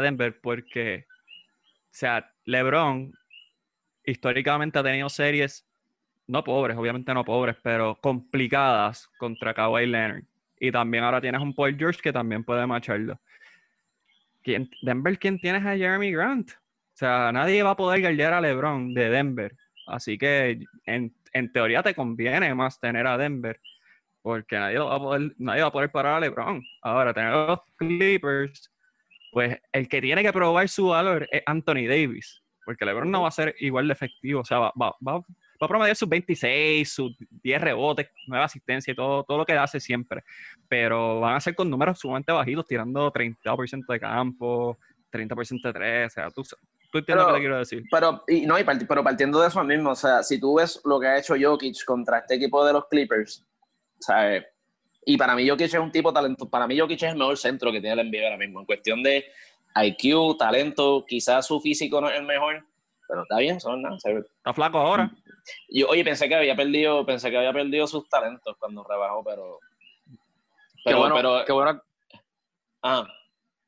[0.00, 3.12] Denver porque, o sea, LeBron
[4.04, 5.66] históricamente ha tenido series,
[6.26, 10.24] no pobres, obviamente no pobres, pero complicadas contra Kawhi Leonard.
[10.64, 13.20] Y también ahora tienes un Paul George que también puede macharlo.
[14.44, 16.52] ¿Quién, Denver, ¿quién tienes a Jeremy Grant?
[16.52, 19.56] O sea, nadie va a poder guardar a LeBron de Denver.
[19.88, 23.58] Así que en, en teoría te conviene más tener a Denver
[24.22, 26.62] porque nadie, va a poder, nadie va a poder parar a LeBron.
[26.82, 28.72] Ahora, tener los Clippers,
[29.32, 33.28] pues el que tiene que probar su valor es Anthony Davis, porque LeBron no va
[33.28, 35.24] a ser igual de efectivo, o sea, va, va, va,
[35.66, 39.80] a promediar sus 26, sus 10 rebotes, 9 asistencias y todo, todo lo que hace
[39.80, 40.22] siempre,
[40.68, 44.78] pero van a ser con números sumamente bajitos, tirando 30% de campo,
[45.12, 46.42] 30% de 3, o sea, tú,
[46.90, 47.82] tú entiendes lo que te quiero decir.
[47.90, 48.56] Pero, y, no,
[48.88, 51.84] pero partiendo de eso mismo, o sea, si tú ves lo que ha hecho Jokic
[51.84, 53.44] contra este equipo de los Clippers,
[53.98, 54.44] ¿sabes?
[55.04, 57.72] Y para mí Jokic es un tipo talento, para mí Jokic es el mejor centro
[57.72, 59.24] que tiene el NBA ahora mismo, en cuestión de
[59.74, 62.64] IQ, talento, quizás su físico no es el mejor,
[63.08, 63.96] pero está bien, son nada.
[63.96, 65.10] Está flaco ahora.
[65.68, 69.58] Yo, oye, pensé que había perdido, pensé que había perdido sus talentos cuando rebajó, pero.
[70.84, 71.82] Pero, qué bueno, pero, qué bueno,
[72.82, 73.06] ah.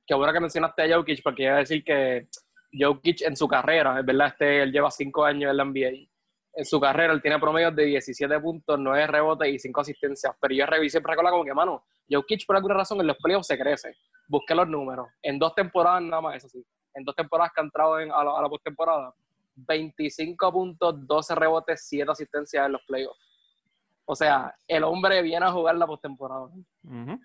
[0.07, 2.27] qué bueno que mencionaste a Jokic, porque iba a decir que
[2.73, 6.09] Jokic en su carrera, es verdad, este, él lleva cinco años en la NBA
[6.57, 10.35] en su carrera él tiene promedios de 17 puntos, 9 rebotes y 5 asistencias.
[10.41, 13.49] Pero yo revisé siempre con como que, mano, Jokic por alguna razón en los playoffs
[13.49, 13.97] se crece.
[14.29, 15.09] Busqué los números.
[15.23, 16.65] En dos temporadas nada más, eso sí.
[16.95, 19.13] En dos temporadas que ha entrado en, a la, a postemporada,
[19.55, 23.19] 25 puntos, 12 rebotes, 7 asistencias en los playoffs.
[24.07, 26.49] O sea, el hombre viene a jugar la postemporada.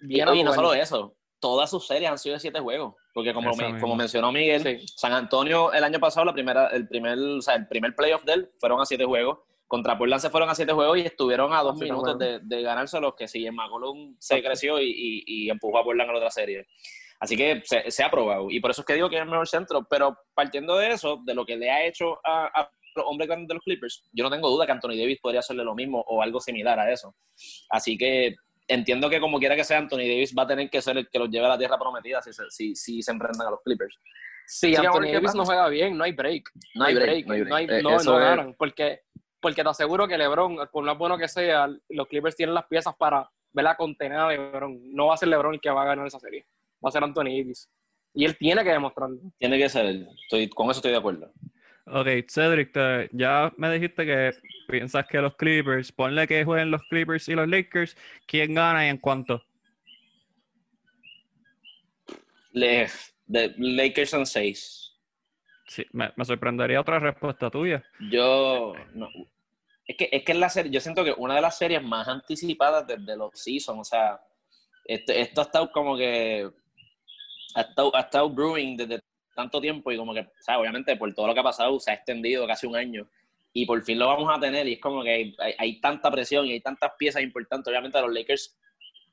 [0.08, 2.96] y no solo eso, todas sus series han sido de 7 juegos.
[3.14, 7.42] Porque como, como mencionó Miguel, San Antonio el año pasado, la primera, el, primer, o
[7.42, 9.40] sea, el primer playoff de él fueron a siete juegos.
[9.68, 13.00] Contra Portland se fueron a siete juegos y estuvieron a dos minutos de, de, ganarse
[13.00, 16.32] los que si en McCollum se creció y, y, empujó a Portland a la otra
[16.32, 16.66] serie.
[17.20, 18.50] Así que se, ha probado.
[18.50, 19.86] Y por eso es que digo que es el mejor centro.
[19.90, 23.48] Pero partiendo de eso, de lo que le ha hecho a, a los hombres grandes
[23.50, 26.22] de los Clippers, yo no tengo duda que Anthony Davis podría hacerle lo mismo o
[26.22, 27.16] algo similar a eso.
[27.70, 28.36] Así que
[28.70, 31.20] entiendo que como quiera que sea, Anthony Davis va a tener que ser el que
[31.20, 33.98] los lleve a la tierra prometida si se, si, si se enfrentan a los Clippers.
[34.48, 36.50] Si Anthony Davis no juega bien, no hay break.
[36.76, 37.28] No hay break.
[37.28, 38.56] No, hay, no, no ganan.
[38.58, 39.02] Porque,
[39.40, 42.96] porque te aseguro que LeBron, por más bueno que sea, los Clippers tienen las piezas
[42.96, 44.80] para la contener a LeBron.
[44.94, 46.48] No va a ser LeBron el que va a ganar esa serie.
[46.84, 47.70] Va a ser Anthony Davis.
[48.14, 49.20] Y él tiene que demostrarlo.
[49.38, 50.08] Tiene que ser él.
[50.24, 51.32] Estoy, con eso estoy de acuerdo.
[51.92, 52.72] Ok, Cedric,
[53.12, 54.32] ya me dijiste que
[54.68, 58.90] piensas que los Clippers, ponle que jueguen los Clippers y los Lakers, ¿quién gana y
[58.90, 59.44] en cuánto?
[62.52, 62.88] Le,
[63.26, 64.96] de Lakers son seis.
[65.68, 67.84] Sí, me, sorprendería otra respuesta tuya.
[68.12, 69.08] Yo, no,
[69.88, 72.86] es que, es que la serie, yo siento que una de las series más anticipadas
[72.86, 74.22] desde los seasons, o sea,
[74.86, 76.48] esto, esto ha estado como que,
[77.56, 79.02] ha estado, ha estado brewing desde
[79.36, 81.94] tanto tiempo y como que, sea, obviamente por todo lo que ha pasado se ha
[81.94, 83.08] extendido casi un año
[83.54, 86.52] y por fin lo vamos a tener y es como que hay, tanta presión y
[86.52, 87.70] hay tantas piezas importantes.
[87.70, 88.58] Obviamente a los Lakers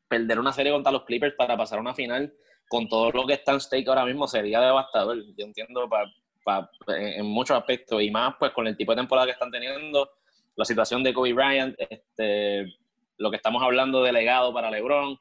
[0.08, 2.32] perder una serie contra los Clippers para pasar a una final
[2.68, 5.16] con todo lo que está en stake ahora mismo sería devastador.
[5.36, 9.32] Yo entiendo, para, en, muchos aspectos y más pues con el tipo de temporada que
[9.32, 10.10] están teniendo,
[10.54, 12.74] la situación de Kobe Bryant, este,
[13.18, 15.18] lo que estamos hablando de legado para LeBron,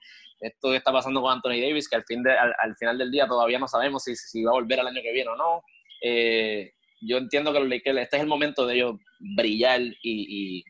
[0.48, 3.28] esto que está pasando con Anthony Davis, que al, fin de, al, final del día
[3.28, 5.64] todavía no sabemos si, si, va a volver el año que viene o no.
[6.02, 10.64] Eh, yo entiendo que los Lakers, este es el momento de ellos brillar y,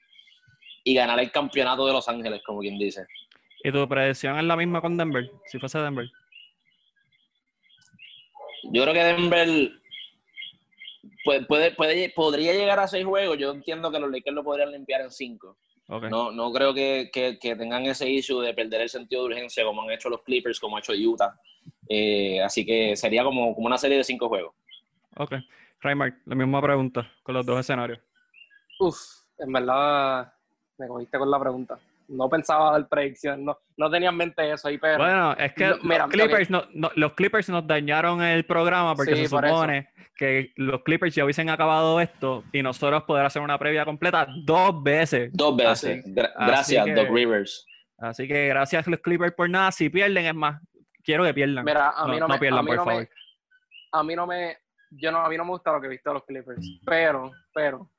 [0.83, 3.05] y, ganar el campeonato de Los Ángeles, como quien dice.
[3.63, 5.29] ¿Y tu predicción es la misma con Denver?
[5.47, 6.07] Si fuese Denver.
[8.71, 9.71] Yo creo que Denver
[11.23, 13.37] puede, puede, podría llegar a seis juegos.
[13.37, 15.57] Yo entiendo que los Lakers lo podrían limpiar en cinco.
[15.87, 19.83] No, no creo que, que, tengan ese issue de perder el sentido de urgencia como
[19.83, 21.39] han hecho los Clippers, como ha hecho Utah.
[21.87, 24.55] Eh, así que sería como, como una serie de cinco juegos.
[25.17, 25.35] Ok.
[25.81, 27.99] Raymark, la misma pregunta con los dos escenarios.
[28.79, 28.97] Uf,
[29.37, 30.33] en verdad
[30.77, 31.79] me cogiste con la pregunta.
[32.07, 34.97] No pensaba dar predicción, no, no tenía en mente eso ahí, pero...
[34.97, 40.53] Bueno, es que, los, Clippers los, Clippers nos dañaron el programa porque se supone que
[40.55, 45.31] los Clippers ya hubiesen acabado esto y nosotros poder hacer una previa completa dos veces.
[45.33, 46.03] Dos veces.
[46.13, 47.65] gracias, Doc Rivers.
[47.97, 49.71] Así que gracias los Clippers por nada.
[49.71, 50.61] Si pierden, es más,
[51.03, 51.65] quiero que pierdan.
[51.65, 53.09] Mira, a mí no, me, pierdan, por favor.
[53.91, 54.57] a mí no me,
[54.91, 57.31] yo no, a mí no me gusta lo que he visto de los Clippers, pero,
[57.53, 57.89] pero,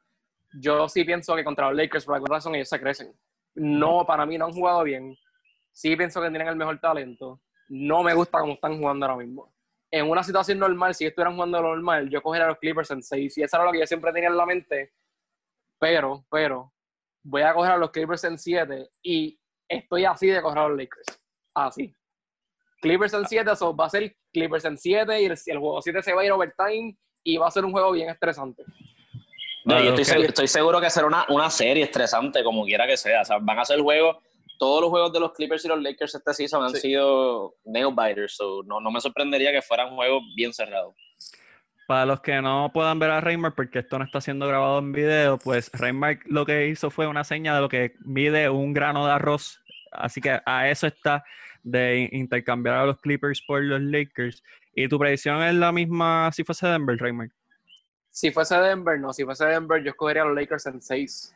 [0.60, 3.12] yo sí pienso que contra los Lakers, por alguna razón, ellos se crecen.
[3.56, 5.16] No, para mí no han jugado bien.
[5.72, 7.40] Sí pienso que tienen el mejor talento.
[7.68, 9.52] No me gusta cómo están jugando ahora mismo
[9.90, 13.02] en una situación normal, si estuvieran jugando lo normal, yo cogería a los Clippers en
[13.02, 13.38] 6.
[13.38, 14.92] Y eso era lo que yo siempre tenía en la mente.
[15.78, 16.72] Pero, pero,
[17.22, 19.38] voy a coger a los Clippers en 7 y
[19.68, 21.06] estoy así de coger a los Lakers.
[21.54, 21.94] Así.
[22.80, 26.12] Clippers en 7, eso va a ser Clippers en 7 y el, juego 7 se
[26.12, 28.64] va a ir overtime y va a ser un juego bien estresante.
[29.66, 33.22] No, yo estoy, seguro, que será una, una serie estresante, como quiera que sea.
[33.22, 34.16] O sea, van a ser juegos
[34.58, 38.36] todos los juegos de los Clippers y los Lakers este season han sido nail biters,
[38.36, 40.94] so no, no me sorprendería que fueran juegos bien cerrados.
[41.86, 44.92] Para los que no puedan ver a Raymar, porque esto no está siendo grabado en
[44.92, 49.06] video, pues Raymar lo que hizo fue una seña de lo que mide un grano
[49.06, 49.60] de arroz.
[49.92, 51.24] Así que a eso está
[51.62, 54.42] de intercambiar a los Clippers por los Lakers.
[54.74, 57.28] ¿Y tu predicción es la misma si fuese Denver, Raymar?
[58.16, 59.12] Si fuese Denver, no.
[59.12, 61.34] Si fuese Denver, yo escogería a los Lakers en 6.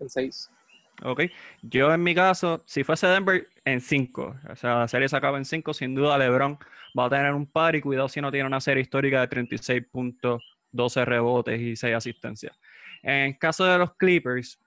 [0.00, 0.50] En 6.
[1.02, 1.22] Ok.
[1.62, 4.36] Yo en mi caso, si fuese Denver, en 5.
[4.50, 5.72] O sea, la serie se acaba en 5.
[5.72, 6.58] Sin duda, LeBron
[6.98, 9.82] va a tener un par y cuidado si no tiene una serie histórica de 36
[9.90, 12.54] puntos, 12 rebotes y 6 asistencias.
[13.02, 14.60] En caso de los Clippers,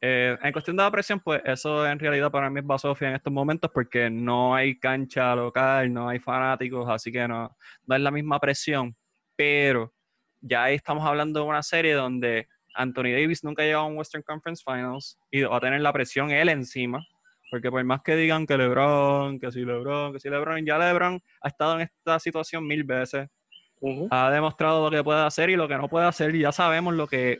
[0.00, 3.16] eh, en cuestión de la presión, pues eso en realidad para mí es basofia en
[3.16, 8.00] estos momentos porque no hay cancha local, no hay fanáticos, así que no, no es
[8.00, 8.94] la misma presión.
[9.34, 9.93] Pero
[10.44, 13.96] ya ahí estamos hablando de una serie donde Anthony Davis nunca ha llegado a un
[13.96, 17.04] Western Conference Finals y va a tener la presión él encima.
[17.50, 21.22] Porque por más que digan que LeBron, que si LeBron, que si LeBron, ya LeBron
[21.40, 23.28] ha estado en esta situación mil veces.
[24.10, 26.34] Ha demostrado lo que puede hacer y lo que no puede hacer.
[26.34, 27.38] Y ya sabemos lo que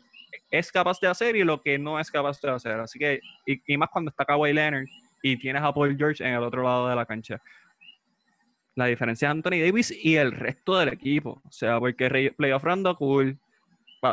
[0.50, 2.78] es capaz de hacer y lo que no es capaz de hacer.
[2.80, 4.84] Así que, y, más cuando está Kawhi Leonard
[5.22, 7.40] y tienes a Paul George en el otro lado de la cancha.
[8.76, 11.40] La diferencia es Anthony Davis y el resto del equipo.
[11.44, 13.38] O sea, porque Playoff Rando cool,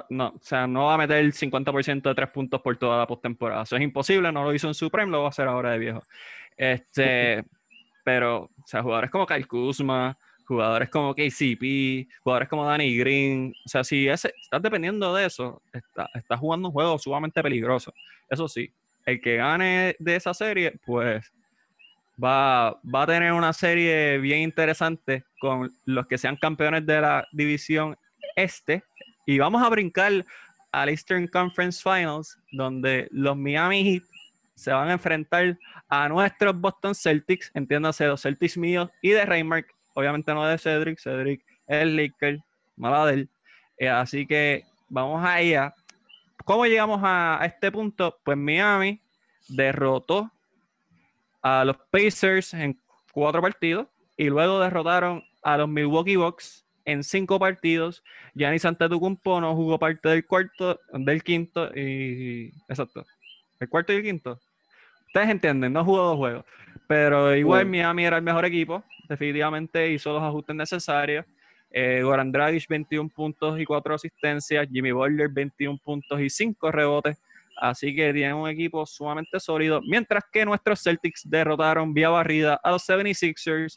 [0.09, 3.07] no, o sea, no va a meter el 50% de tres puntos por toda la
[3.07, 3.63] postemporada.
[3.63, 6.03] Eso es imposible, no lo hizo en Supreme, lo va a hacer ahora de viejo.
[6.55, 7.43] Este,
[8.03, 13.69] pero, o sea, jugadores como Kyle Kuzma, jugadores como KCP, jugadores como Danny Green, o
[13.69, 17.93] sea, si ese, estás dependiendo de eso, estás está jugando un juego sumamente peligroso.
[18.29, 18.71] Eso sí,
[19.05, 21.31] el que gane de esa serie, pues
[22.21, 27.27] va, va a tener una serie bien interesante con los que sean campeones de la
[27.31, 27.97] división
[28.35, 28.83] este
[29.25, 30.25] y vamos a brincar
[30.71, 34.03] al Eastern Conference Finals, donde los Miami Heat
[34.55, 35.57] se van a enfrentar
[35.89, 40.99] a nuestros Boston Celtics, entiéndase, los Celtics míos y de Raymark, obviamente no de Cedric,
[40.99, 42.39] Cedric es Laker,
[42.75, 43.13] mala
[43.77, 45.73] eh, así que vamos allá.
[46.45, 48.19] ¿Cómo llegamos a este punto?
[48.23, 49.01] Pues Miami
[49.47, 50.31] derrotó
[51.41, 52.79] a los Pacers en
[53.11, 58.03] cuatro partidos y luego derrotaron a los Milwaukee Bucks en cinco partidos.
[58.33, 62.51] Giannis Antetokounmpo no jugó parte del cuarto, del quinto y...
[62.67, 63.05] Exacto.
[63.59, 64.39] El cuarto y el quinto.
[65.07, 66.45] Ustedes entienden, no jugó dos juegos.
[66.87, 68.83] Pero igual Miami era el mejor equipo.
[69.07, 71.25] Definitivamente hizo los ajustes necesarios.
[71.69, 74.67] Eh, Goran Dragic 21 puntos y 4 asistencias.
[74.71, 77.17] Jimmy Butler 21 puntos y 5 rebotes.
[77.61, 79.81] Así que tienen un equipo sumamente sólido.
[79.87, 83.75] Mientras que nuestros Celtics derrotaron vía barrida a los 76ers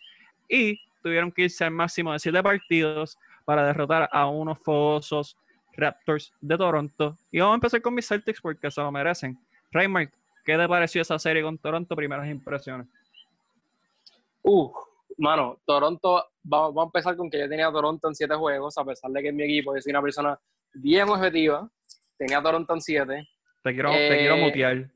[0.48, 5.36] y tuvieron que irse al máximo de siete partidos para derrotar a unos fogosos
[5.76, 7.14] Raptors de Toronto.
[7.30, 9.38] Y vamos a empezar con mis Celtics porque se lo merecen.
[9.70, 10.08] Raymond,
[10.46, 11.94] ¿qué te pareció esa serie con Toronto?
[11.94, 12.86] Primeras impresiones.
[14.40, 14.72] Uh,
[15.18, 19.10] mano, Toronto, vamos, a empezar con que yo tenía Toronto en siete juegos, a pesar
[19.10, 20.40] de que mi equipo, yo soy una persona
[20.72, 21.68] bien objetiva,
[22.16, 23.28] tenía a Toronto en siete.
[23.64, 24.90] Te quiero, te quiero Eh, mutear.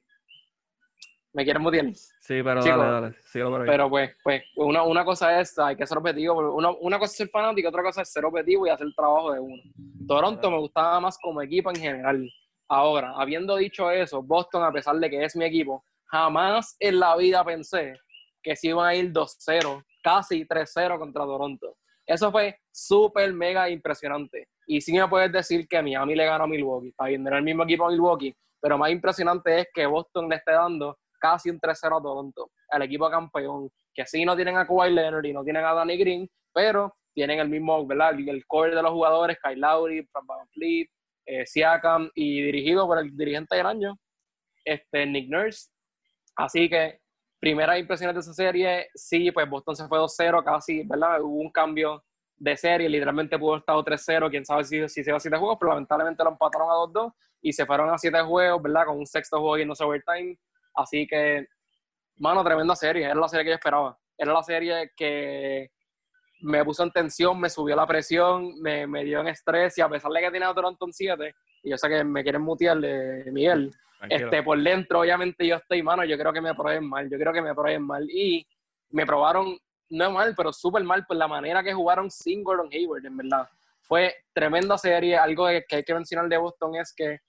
[1.33, 1.87] ¿Me quieren mutear?
[1.95, 3.17] Sí, pero chico, dale, dale.
[3.25, 3.67] Síguelo por ahí.
[3.67, 7.17] Pero pues, pues una, una cosa es, hay que ser objetivo, una, una cosa es
[7.17, 9.63] ser fanático, otra cosa es ser objetivo y hacer el trabajo de uno.
[10.07, 12.31] Toronto me gustaba más como equipo en general.
[12.69, 17.17] Ahora, habiendo dicho eso, Boston, a pesar de que es mi equipo, jamás en la
[17.17, 17.95] vida pensé
[18.43, 21.77] que se iban a ir 2-0, casi 3-0 contra Toronto.
[22.07, 24.49] Eso fue súper, mega impresionante.
[24.67, 26.89] Y sí me puedes decir que Miami le ganó a Milwaukee.
[26.89, 30.37] Está bien, era el mismo equipo a Milwaukee, pero más impresionante es que Boston le
[30.37, 34.67] esté dando casi un 3-0 a Toronto, al equipo campeón, que sí no tienen a
[34.67, 38.15] Kawhi Leonard y no tienen a Danny Green, pero tienen el mismo, ¿verdad?
[38.15, 40.89] El, core de los jugadores, Kyle Lowry, Fran VanVleet,
[41.27, 43.99] eh, Siakam, y dirigido por el dirigente del año,
[44.65, 45.69] este, Nick Nurse.
[46.37, 47.01] Así que,
[47.41, 51.21] primera impresión de esa serie, sí, pues Boston se fue 2-0 casi, ¿verdad?
[51.21, 52.05] Hubo un cambio
[52.37, 55.37] de serie, literalmente pudo haber estado 3-0, quién sabe si, si se va a 7
[55.37, 58.87] juegos, pero lamentablemente lo empataron a 2-2 y se fueron a 7 juegos, ¿verdad?
[58.87, 60.39] Con un sexto juego y no overtime.
[60.75, 61.47] Así que,
[62.17, 63.05] mano, tremenda serie.
[63.05, 63.99] Era la serie que yo esperaba.
[64.17, 65.71] Era la serie que
[66.41, 69.77] me puso en tensión, me subió la presión, me, me dio en estrés.
[69.79, 72.23] Y a pesar de que tenía a Toronto en 7, y yo sé que me
[72.23, 74.27] quieren mutear de Miguel, Tranquilo.
[74.27, 77.09] este, por dentro, obviamente yo estoy, mano, yo creo que me prueben mal.
[77.11, 78.09] Yo creo que me prueben mal.
[78.11, 78.47] Y
[78.91, 79.59] me probaron,
[79.91, 83.49] no mal, pero súper mal por la manera que jugaron sin Gordon Hayward, en verdad.
[83.89, 85.17] Fue tremenda serie.
[85.17, 87.21] Algo que hay que mencionar de Boston es que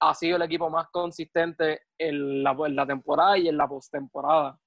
[0.00, 4.58] ha sido el equipo más consistente en la, en la temporada y en la postemporada.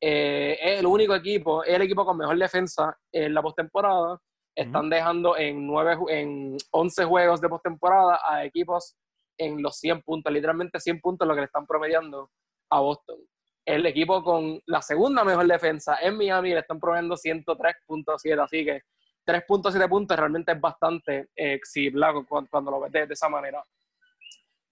[0.00, 4.20] Eh, es el único equipo, es el equipo con mejor defensa en la postemporada.
[4.54, 8.96] Están dejando en, nueve, en 11 juegos de postemporada a equipos
[9.38, 12.30] en los 100 puntos, literalmente 100 puntos lo que le están promediando
[12.70, 13.16] a Boston.
[13.64, 18.82] El equipo con la segunda mejor defensa en Miami le están promediando 103.7, así que
[19.24, 23.28] 3.7 puntos realmente es bastante eh, sí, blanco cuando, cuando lo ves de, de esa
[23.28, 23.64] manera.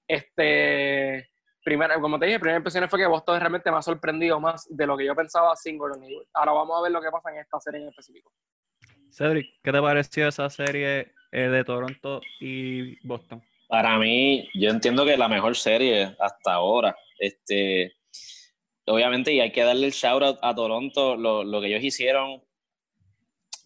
[0.06, 1.30] Este,
[1.62, 4.86] primero, como te dije, primera impresión fue que Boston realmente me ha sorprendido más de
[4.86, 6.26] lo que yo pensaba sin Gordon Hayward.
[6.34, 8.32] Ahora vamos a ver lo que pasa en esta serie en específico.
[9.10, 13.42] Cedric, ¿qué te pareció esa serie eh, de Toronto y Boston?
[13.68, 16.96] Para mí, yo entiendo que es la mejor serie hasta ahora.
[17.18, 17.92] Este,
[18.86, 22.42] obviamente, y hay que darle el shout out a Toronto, lo, lo que ellos hicieron,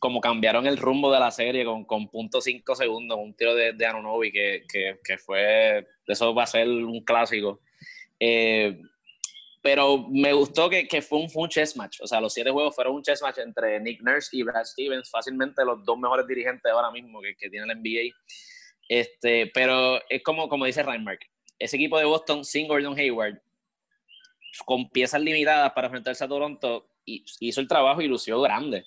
[0.05, 3.73] como cambiaron el rumbo de la serie con, con punto cinco segundos, un tiro de,
[3.73, 7.62] de Anunobi que, que, que fue, eso va a ser un clásico.
[8.21, 8.83] Eh,
[9.62, 12.51] pero me gustó que, que fue, un, fue un chess match, o sea, los siete
[12.51, 16.27] juegos fueron un chess match entre Nick Nurse y Brad Stevens, fácilmente los dos mejores
[16.27, 18.14] dirigentes ahora mismo que, que tiene la NBA.
[18.87, 21.21] Este, pero es como, como dice Reinmark,
[21.59, 23.40] ese equipo de Boston sin Gordon Hayward,
[24.67, 28.85] con piezas limitadas para enfrentarse a Toronto, hizo el trabajo y lució grande.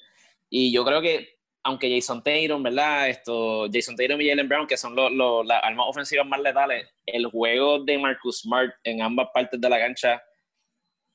[0.49, 1.27] Y yo creo que,
[1.63, 3.09] aunque Jason Tatum, ¿verdad?
[3.09, 6.87] Esto, Jason Tatum y Jalen Brown, que son los, los- las armas ofensivas más letales,
[7.05, 10.21] el juego de Marcus Smart en ambas partes de la cancha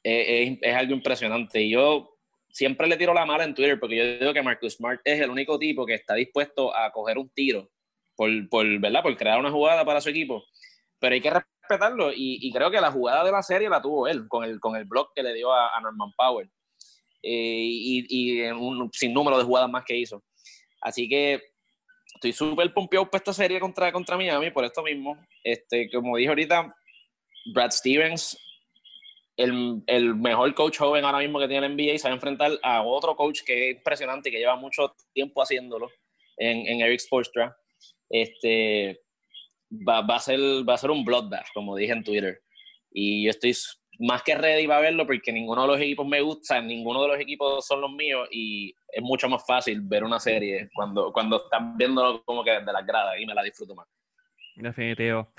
[0.02, 1.62] es, es algo impresionante.
[1.62, 2.16] Y yo
[2.50, 5.30] siempre le tiro la mala en Twitter porque yo digo que Marcus Smart es el
[5.30, 7.70] único tipo que está dispuesto a coger un tiro
[8.14, 9.02] por, por, ¿verdad?
[9.02, 10.44] por crear una jugada para su equipo.
[10.98, 14.06] Pero hay que respetarlo y, y creo que la jugada de la serie la tuvo
[14.06, 16.50] él con el, con el block que le dio a, a Norman Powell
[17.22, 20.22] eh, y, y un sinnúmero de jugadas más que hizo.
[20.80, 21.40] Así que
[22.14, 25.16] estoy súper pompeado por esta serie contra, contra Miami por esto mismo.
[25.42, 26.74] Este, como dije ahorita,
[27.52, 28.38] Brad Stevens,
[29.36, 32.52] el, el mejor coach joven ahora mismo que tiene el NBA, se va a enfrentar
[32.62, 35.88] a otro coach que es impresionante y que lleva mucho tiempo haciéndolo
[36.36, 37.56] en, en Eric Spoelstra.
[38.08, 39.00] Este,
[39.70, 42.40] va, va, a ser, va a ser un bloodbath, como dije en Twitter.
[42.90, 43.54] Y yo estoy
[43.98, 47.20] más que ready para verlo porque ninguno de los equipos me gusta, ninguno de los
[47.20, 51.76] equipos son los míos y es mucho más fácil ver una serie cuando, cuando están
[51.76, 53.86] viéndolo como que desde las gradas y me la disfruto más.
[54.56, 55.32] Definitivo.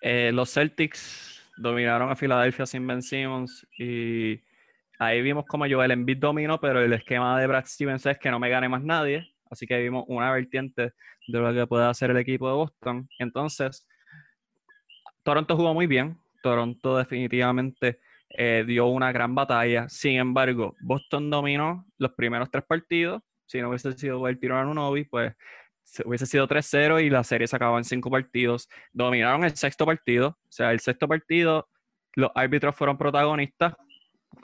[0.00, 4.40] Eh, los Celtics dominaron a Filadelfia sin Ben Simmons y
[4.98, 8.38] ahí vimos como Joel Embiid dominó, pero el esquema de Brad Stevens es que no
[8.38, 10.92] me gane más nadie, así que vimos una vertiente
[11.26, 13.08] de lo que puede hacer el equipo de Boston.
[13.18, 13.86] Entonces,
[15.22, 21.86] Toronto jugó muy bien, Toronto definitivamente eh, dio una gran batalla, sin embargo, Boston dominó
[21.98, 25.32] los primeros tres partidos, si no hubiese sido el tiro a Nunobi, pues
[25.82, 28.68] se- hubiese sido 3-0 y la serie se acabó en cinco partidos.
[28.92, 31.68] Dominaron el sexto partido, o sea, el sexto partido,
[32.14, 33.74] los árbitros fueron protagonistas,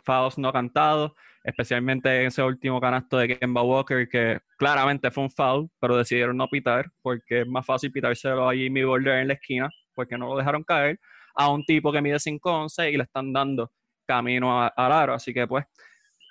[0.05, 1.13] fouls no cantados,
[1.45, 6.37] especialmente en ese último canasto de Kemba Walker, que claramente fue un foul, pero decidieron
[6.37, 10.29] no pitar, porque es más fácil pitárselo a Jimmy Butler en la esquina, porque no
[10.29, 10.99] lo dejaron caer,
[11.35, 13.71] a un tipo que mide 5'11 y le están dando
[14.07, 15.15] camino al aro.
[15.15, 15.65] Así que, pues,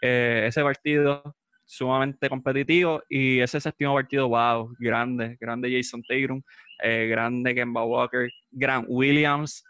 [0.02, 1.36] eh, ese partido
[1.66, 6.42] sumamente competitivo y ese séptimo partido, wow, grande, grande Jason Tatum,
[6.82, 9.64] eh, grande Kemba Walker, Grant Williams,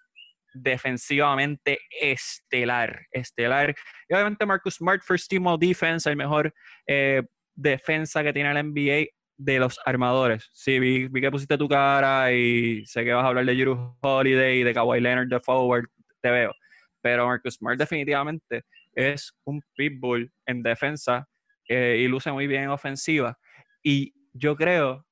[0.53, 3.75] defensivamente estelar, estelar.
[4.07, 6.53] Y obviamente Marcus Smart, first team of defense, el mejor
[6.87, 7.21] eh,
[7.53, 9.07] defensa que tiene el NBA
[9.39, 10.49] de los armadores.
[10.53, 14.59] Sí, vi, que pusiste tu cara y sé que vas a hablar de Juru Holiday
[14.59, 15.85] y de Kawhi Leonard de forward,
[16.21, 16.53] te veo.
[17.01, 21.25] Pero Marcus Smart definitivamente es un pitbull en defensa
[21.69, 23.39] eh, y luce muy bien en ofensiva.
[23.81, 25.05] Y yo creo,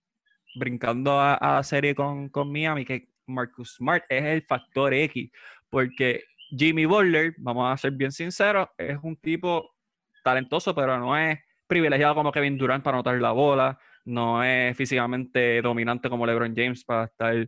[0.55, 5.32] brincando a, la serie con, con Miami, que Marcus Smart es el factor X,
[5.69, 9.73] porque Jimmy Butler, vamos a ser bien sinceros, es un tipo
[10.21, 15.62] talentoso, pero no es privilegiado como Kevin Durant para anotar la bola, no es físicamente
[15.62, 17.47] dominante como LeBron James para estar,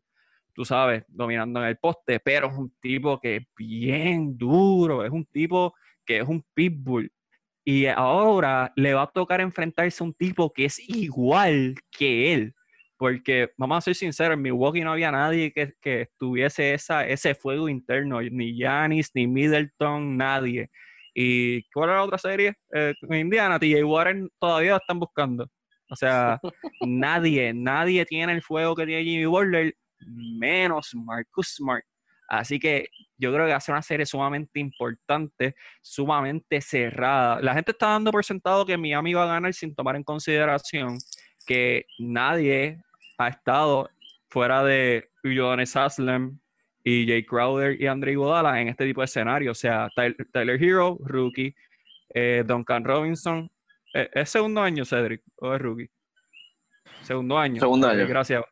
[0.54, 5.12] tú sabes, dominando en el poste, pero es un tipo que es bien duro, es
[5.12, 5.74] un tipo
[6.06, 7.12] que es un pitbull.
[7.64, 12.54] Y ahora le va a tocar enfrentarse a un tipo que es igual que él.
[12.98, 17.36] Porque, vamos a ser sinceros, en Milwaukee no había nadie que, que tuviese esa, ese
[17.36, 20.70] fuego interno, ni Giannis, ni Middleton, nadie.
[21.14, 22.56] ¿Y cuál era la otra serie?
[22.74, 25.50] Eh, Indiana, TJ Warren todavía están buscando.
[25.90, 26.40] O sea,
[26.82, 31.84] nadie, nadie tiene el fuego que tiene Jimmy Butler, menos Marcus Smart.
[32.30, 37.42] Así que yo creo que va a ser una serie sumamente importante, sumamente cerrada.
[37.42, 40.98] La gente está dando por sentado que Miami va a ganar sin tomar en consideración
[41.48, 42.80] que nadie
[43.18, 43.90] ha estado
[44.30, 46.40] fuera de Udonis Haslem
[46.84, 49.52] y Jay Crowder y Andre Iguodala en este tipo de escenario.
[49.52, 49.90] O sea,
[50.32, 51.56] Tyler, Hero, rookie,
[52.14, 53.50] eh, Duncan Robinson.
[53.94, 55.24] Eh, ¿Es segundo año, Cedric?
[55.38, 55.90] ¿O es rookie?
[57.02, 57.60] Segundo año.
[57.60, 58.08] Segundo año.
[58.08, 58.44] gracias.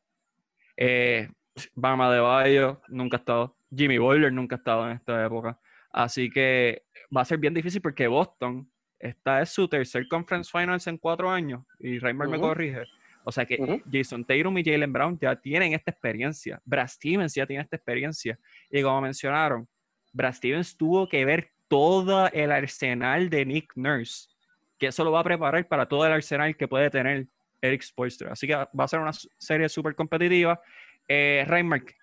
[0.76, 1.30] Eh,
[1.76, 3.58] Bama de Bayo, nunca ha estado.
[3.76, 5.60] Jimmy Butler nunca ha estado en esta época.
[5.92, 6.84] Así que
[7.16, 11.30] va a ser bien difícil porque Boston, esta es su tercer conference finals en cuatro
[11.30, 11.64] años.
[11.80, 12.84] Y Reimer me corrige.
[13.24, 16.62] O sea que Jason Tatum y Jalen Brown ya tienen esta experiencia.
[16.64, 18.40] Brad Stevens ya tiene esta experiencia.
[18.70, 19.68] Y como mencionaron,
[20.14, 24.30] Brad Stevens tuvo que ver todo el arsenal de Nick Nurse,
[24.78, 27.28] que eso lo va a preparar para todo el arsenal que puede tener
[27.62, 28.32] Eric Spoelstra.
[28.32, 30.62] Así que va a ser una serie súper competitiva.
[31.10, 31.46] Eh,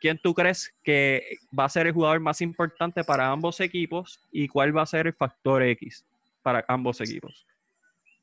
[0.01, 4.49] ¿quién tú crees que va a ser el jugador más importante para ambos equipos y
[4.49, 6.05] cuál va a ser el factor X
[6.43, 7.47] para ambos equipos?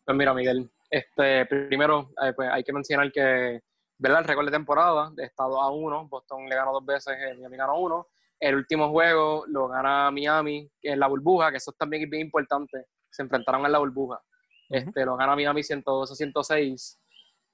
[0.04, 3.62] Pues mira, Miguel, este, primero eh, pues hay que mencionar que
[4.00, 4.22] ¿verdad?
[4.22, 7.58] el récord de temporada de estado a 1, Boston le ganó dos veces, eh, Miami
[7.58, 8.08] ganó uno.
[8.40, 12.88] El último juego lo gana Miami en la burbuja, que eso también es bien importante.
[13.12, 14.20] Se enfrentaron en la burbuja.
[14.72, 17.00] Este, lo gana Miami 112 106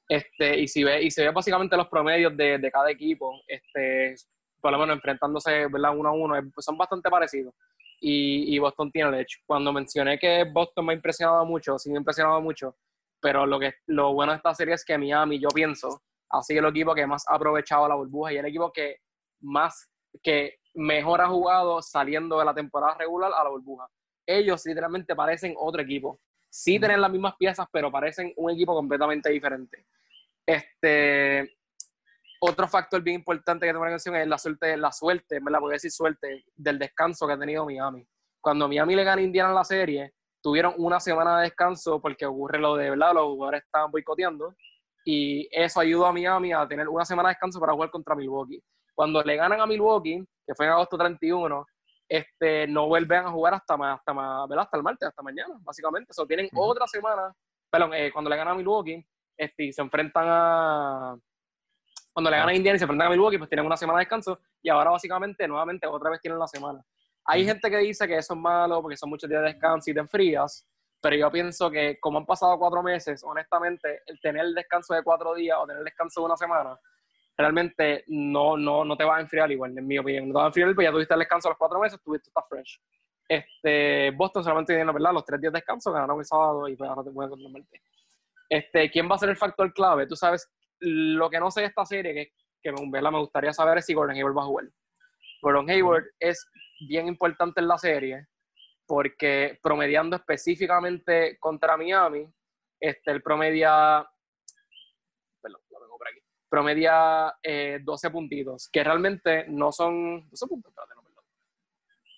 [0.10, 4.16] este, y, si ve, y se ve básicamente los promedios de, de, cada equipo, este,
[4.62, 5.98] por lo menos enfrentándose ¿verdad?
[5.98, 7.54] uno a uno, son bastante parecidos.
[8.00, 9.40] Y, y, Boston tiene el hecho.
[9.46, 12.78] Cuando mencioné que Boston me ha impresionado mucho, sí me ha impresionado mucho,
[13.20, 16.60] pero lo, que, lo bueno de esta serie es que Miami, yo pienso, ha sido
[16.60, 18.98] el equipo que más ha aprovechado la burbuja y el equipo que
[19.42, 19.90] más,
[20.22, 23.88] que mejor ha jugado saliendo de la temporada regular a la burbuja.
[24.26, 26.20] Ellos literalmente parecen otro equipo.
[26.50, 29.86] Sí tienen las mismas piezas, pero parecen un equipo completamente diferente.
[30.46, 31.58] Este,
[32.40, 35.60] otro factor bien importante que tengo que mencionar es la suerte, la suerte, me la
[35.60, 38.08] voy a decir suerte, del descanso que ha tenido Miami.
[38.42, 42.26] Cuando Miami le gana a Indiana en la serie, tuvieron una semana de descanso porque
[42.26, 43.14] ocurre lo de, ¿verdad?
[43.14, 44.56] Los jugadores estaban boicoteando
[45.04, 48.62] y eso ayudó a Miami a tener una semana de descanso para jugar contra Milwaukee.
[48.94, 51.66] Cuando le ganan a Milwaukee, que fue en agosto 31,
[52.08, 54.12] este, no vuelven a jugar hasta, hasta,
[54.44, 56.12] hasta el martes, hasta mañana, básicamente.
[56.12, 57.34] Eso tienen otra semana,
[57.70, 59.06] perdón, eh, cuando le ganan a Milwaukee,
[59.38, 61.18] este, y se enfrentan a.
[62.12, 64.06] Cuando le ganan a Indiana y se enfrentan a Milwaukee, pues tienen una semana de
[64.06, 66.84] descanso y ahora básicamente, nuevamente, otra vez tienen la semana.
[67.26, 69.94] Hay gente que dice que eso es malo porque son muchos días de descanso y
[69.94, 70.66] te enfrías,
[71.00, 75.04] pero yo pienso que como han pasado cuatro meses, honestamente, el tener el descanso de
[75.04, 76.80] cuatro días o tener el descanso de una semana,
[77.38, 80.28] realmente no, no, no te va a enfriar igual, en mi opinión.
[80.28, 82.48] No te va a enfriar, porque ya tuviste el descanso los cuatro meses, tuviste, estás
[82.50, 82.82] fresh.
[83.30, 85.14] Este, Boston solamente tiene, ¿verdad?
[85.14, 87.62] Los tres días de descanso, ganaron el sábado y pues ahora te pueden contra
[88.50, 90.08] Este, ¿Quién va a ser el factor clave?
[90.08, 92.32] Tú sabes, lo que no sé de esta serie, que,
[92.62, 94.66] que me, me gustaría saber es si Gordon Hayward va a jugar.
[95.42, 96.50] Gordon Hayward es
[96.88, 98.28] bien importante en la serie
[98.88, 102.32] porque promediando específicamente contra Miami,
[102.80, 104.08] este, el promedia
[106.50, 111.24] promedia 12 eh, puntitos, que realmente no son 12 puntos, no, perdón.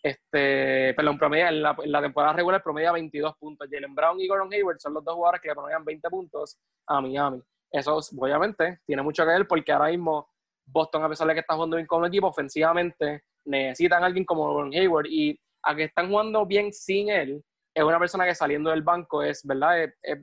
[0.02, 3.68] Este, perdón, promedia en la, en la, temporada regular promedia 22 puntos.
[3.70, 6.58] Jalen Brown y Gordon Hayward son los dos jugadores que le promedian 20 puntos
[6.88, 7.42] a Miami.
[7.72, 10.30] Eso obviamente tiene mucho que ver porque ahora mismo
[10.66, 14.54] Boston, a pesar de que está jugando bien como equipo, ofensivamente necesitan a alguien como
[14.54, 18.70] Gordon Hayward y a que están jugando bien sin él, es una persona que saliendo
[18.70, 19.84] del banco es, ¿verdad?
[20.02, 20.20] Es,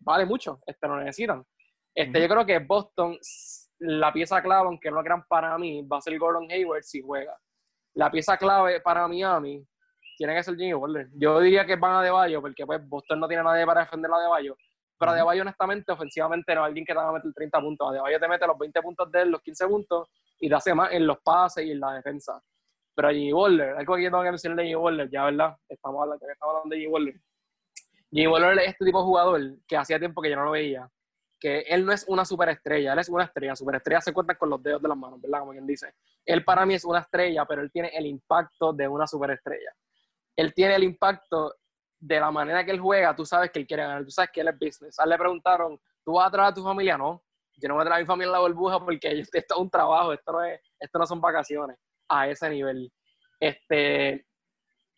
[0.00, 1.44] vale mucho, este, lo necesitan.
[1.94, 3.16] Este, Yo creo que Boston,
[3.78, 7.36] la pieza clave, aunque no gran para mí, va a ser Gordon Hayward si juega.
[7.94, 9.64] La pieza clave para Miami
[10.16, 11.08] tiene que ser Jimmy Butler.
[11.14, 14.10] Yo diría que van a De Bayo, porque pues Boston no tiene nadie para defender
[14.12, 14.56] a De Bayo.
[14.98, 17.60] Pero a De Bayo, honestamente, ofensivamente no hay alguien que te va a meter 30
[17.60, 17.88] puntos.
[17.88, 20.08] A De Bayo te mete los 20 puntos de él, los 15 puntos,
[20.40, 22.42] y te hace más en los pases y en la defensa.
[22.94, 25.56] Pero a Jimmy Butler, algo que yo tengo que mencionar de Jimmy Butler, ya, ¿verdad?
[25.68, 27.14] Estamos hablando, estamos hablando de Jimmy Butler.
[28.10, 30.88] Jimmy Butler es este tipo de jugador que hacía tiempo que yo no lo veía.
[31.44, 33.54] Él no es una superestrella, él es una estrella.
[33.54, 35.40] Superestrella se cuenta con los dedos de las manos, ¿verdad?
[35.40, 35.94] Como quien dice.
[36.24, 39.72] Él para mí es una estrella, pero él tiene el impacto de una superestrella.
[40.36, 41.54] Él tiene el impacto
[42.00, 44.40] de la manera que él juega, tú sabes que él quiere ganar, tú sabes que
[44.40, 44.98] él es business.
[44.98, 46.98] A él le preguntaron, ¿tú vas a traer a tu familia?
[46.98, 47.22] No,
[47.56, 49.70] yo no voy a traer a mi familia en la burbuja porque esto es un
[49.70, 51.76] trabajo, esto no, es, esto no son vacaciones
[52.08, 52.92] a ese nivel.
[53.40, 54.26] Este,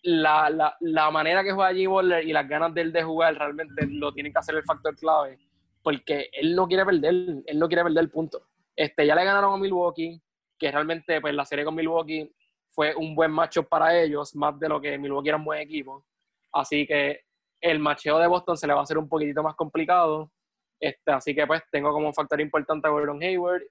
[0.03, 3.35] la, la, la, manera que juega Jimmy Butler y las ganas de él de jugar
[3.35, 5.39] realmente lo tienen que hacer el factor clave,
[5.87, 7.15] porque él no quiere perder,
[7.47, 8.43] él no quiere perder el punto.
[8.75, 10.21] Este, ya le ganaron a Milwaukee,
[10.59, 12.29] que realmente pues la serie con Milwaukee
[12.71, 16.05] fue un buen macho para ellos, más de lo que Milwaukee era un buen equipo.
[16.53, 17.21] Así que
[17.61, 20.33] el macheo de Boston se le va a hacer un poquitito más complicado.
[20.81, 23.63] Este, así que pues tengo como un factor importante a Gordon Hayward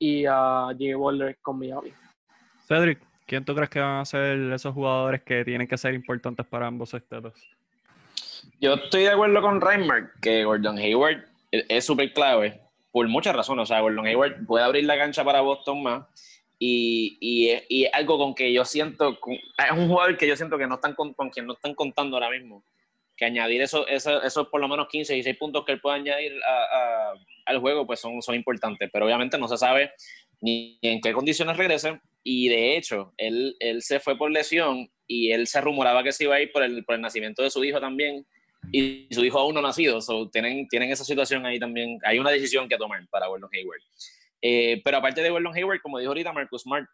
[0.00, 1.92] y a Jimmy Butler con Miami.
[2.66, 6.44] Cedric, ¿Quién tú crees que van a ser esos jugadores que tienen que ser importantes
[6.44, 7.34] para ambos estados?
[8.60, 13.64] Yo estoy de acuerdo con Reinmark que Gordon Hayward es súper clave por muchas razones.
[13.64, 16.04] O sea, Gordon Hayward puede abrir la cancha para Boston más
[16.58, 20.66] y, y, es algo con que yo siento, es un jugador que yo siento que
[20.66, 22.64] no están con, quien no están contando ahora mismo.
[23.16, 26.32] Que añadir eso, esos por lo menos 15, 16 puntos que él puede añadir
[27.46, 28.88] al juego, pues son, son importantes.
[28.92, 29.92] Pero obviamente no se sabe
[30.40, 35.32] ni en qué condiciones regresen y de hecho, él, él se fue por lesión y
[35.32, 37.64] él se rumoraba que se iba a ir por el, por el nacimiento de su
[37.64, 38.24] hijo también.
[38.70, 40.00] Y su hijo aún no nacido.
[40.00, 41.98] So, tienen, tienen esa situación ahí también.
[42.04, 43.80] Hay una decisión que tomar para Gordon Hayward.
[44.40, 46.86] Eh, pero aparte de Gordon Hayward, como dijo ahorita Marcus Smart,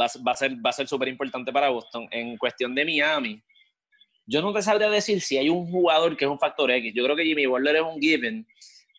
[0.00, 2.08] va, va a ser va a ser súper importante para Boston.
[2.10, 3.42] En cuestión de Miami,
[4.26, 6.92] yo no te sabría decir si hay un jugador que es un factor X.
[6.94, 8.46] Yo creo que Jimmy Butler es un given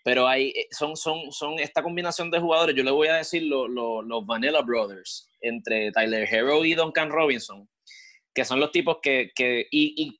[0.07, 3.43] pero hay, eh, son, son, son esta combinación de jugadores, yo le voy a decir
[3.43, 7.67] los Vanilla Brothers, entre Tyler Hero y Duncan Robinson,
[8.33, 10.17] que son los tipos que, que y,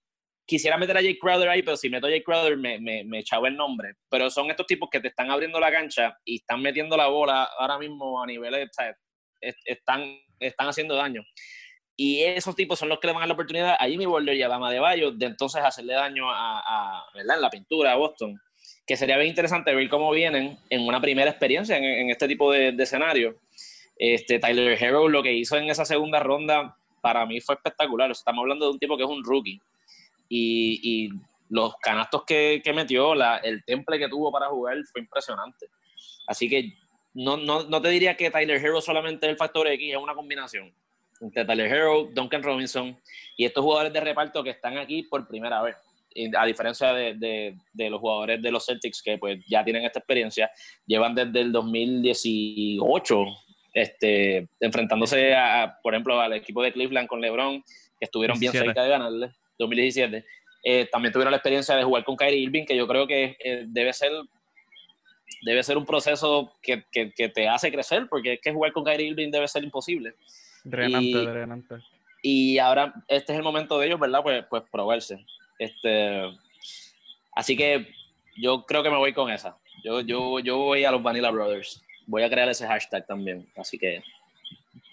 [0.48, 3.20] quisiera meter a Jake Crowder ahí, pero si meto a Jake Crowder me, me, me
[3.20, 6.62] echaba el nombre, pero son estos tipos que te están abriendo la cancha y están
[6.62, 8.70] metiendo la bola ahora mismo a niveles,
[9.42, 11.24] están, están haciendo daño.
[11.96, 14.36] Y esos tipos son los que le van a dar la oportunidad a Jimmy Butler
[14.36, 17.36] y a Bama de Bayo de entonces hacerle daño a, a ¿verdad?
[17.36, 18.40] en la pintura a Boston
[18.88, 22.70] que sería bien interesante ver cómo vienen en una primera experiencia en, este tipo de,
[22.80, 23.36] escenario.
[23.98, 28.10] Este, Tyler Hero lo que hizo en esa segunda ronda para mí fue espectacular.
[28.12, 29.60] estamos hablando de un tipo que es un rookie.
[30.30, 31.10] Y,
[31.50, 35.68] los canastos que, metió, la, el temple que tuvo para jugar fue impresionante.
[36.28, 36.74] Así que
[37.14, 40.14] no, no, no, te diría que Tyler Hero solamente es el factor X, es una
[40.14, 40.74] combinación
[41.22, 43.00] entre Tyler Hero, Duncan Robinson
[43.38, 45.76] y estos jugadores de reparto que están aquí por primera vez.
[46.38, 50.50] A diferencia de, de, los jugadores de los Celtics que pues ya tienen esta experiencia,
[50.86, 53.26] llevan desde el 2018
[53.74, 58.82] este, enfrentándose a, por ejemplo, al equipo de Cleveland con LeBron, que estuvieron bien cerca
[58.82, 60.26] de ganarle, 2017.
[60.64, 63.64] Eh, también tuvieron la experiencia de jugar con Kyrie Irving, que yo creo que eh,
[63.68, 64.12] debe ser
[65.42, 68.84] debe ser un proceso que, que, que, te hace crecer, porque es que jugar con
[68.84, 70.16] Kyrie Irving debe ser imposible.
[70.64, 71.76] Drenante, y, drenante.
[72.22, 74.22] Y ahora este es el momento de ellos, ¿verdad?
[74.24, 75.26] Pues, pues probarse.
[75.60, 76.24] Este,
[77.34, 77.88] así que
[78.36, 79.58] yo creo que me voy con esa.
[79.84, 81.84] Yo, yo, yo voy a los Vanilla Brothers.
[82.06, 83.48] Voy a crear ese hashtag también.
[83.56, 84.02] Así que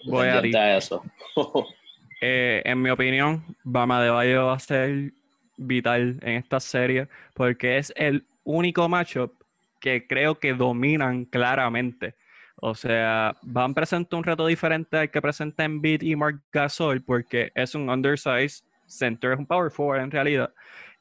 [0.05, 1.03] voy a, eso.
[2.21, 5.13] Eh, en mi opinión, Bama de Bayo va a ser
[5.57, 9.33] vital en esta serie porque es el único matchup
[9.79, 12.15] que creo que dominan claramente.
[12.57, 16.41] O sea, van a presentar un reto diferente al que presenta en Beat y Mark
[16.51, 20.53] Gasol porque es un undersized center es un power forward en realidad,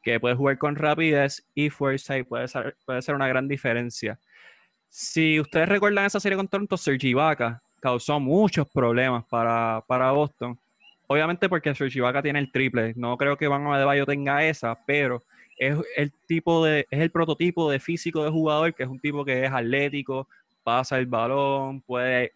[0.03, 4.19] que puede jugar con rapidez y fuerza y puede ser, puede ser una gran diferencia.
[4.89, 10.59] Si ustedes recuerdan esa serie con Toronto, Sergi Ibaka causó muchos problemas para, para Boston.
[11.07, 12.95] Obviamente porque Sergi Ibaka tiene el triple.
[12.97, 15.23] No creo que Van Adebayo tenga esa, pero
[15.57, 19.25] es el tipo de, es el prototipo de físico de jugador, que es un tipo
[19.25, 20.29] que es atlético,
[20.63, 22.33] pasa el balón, puede,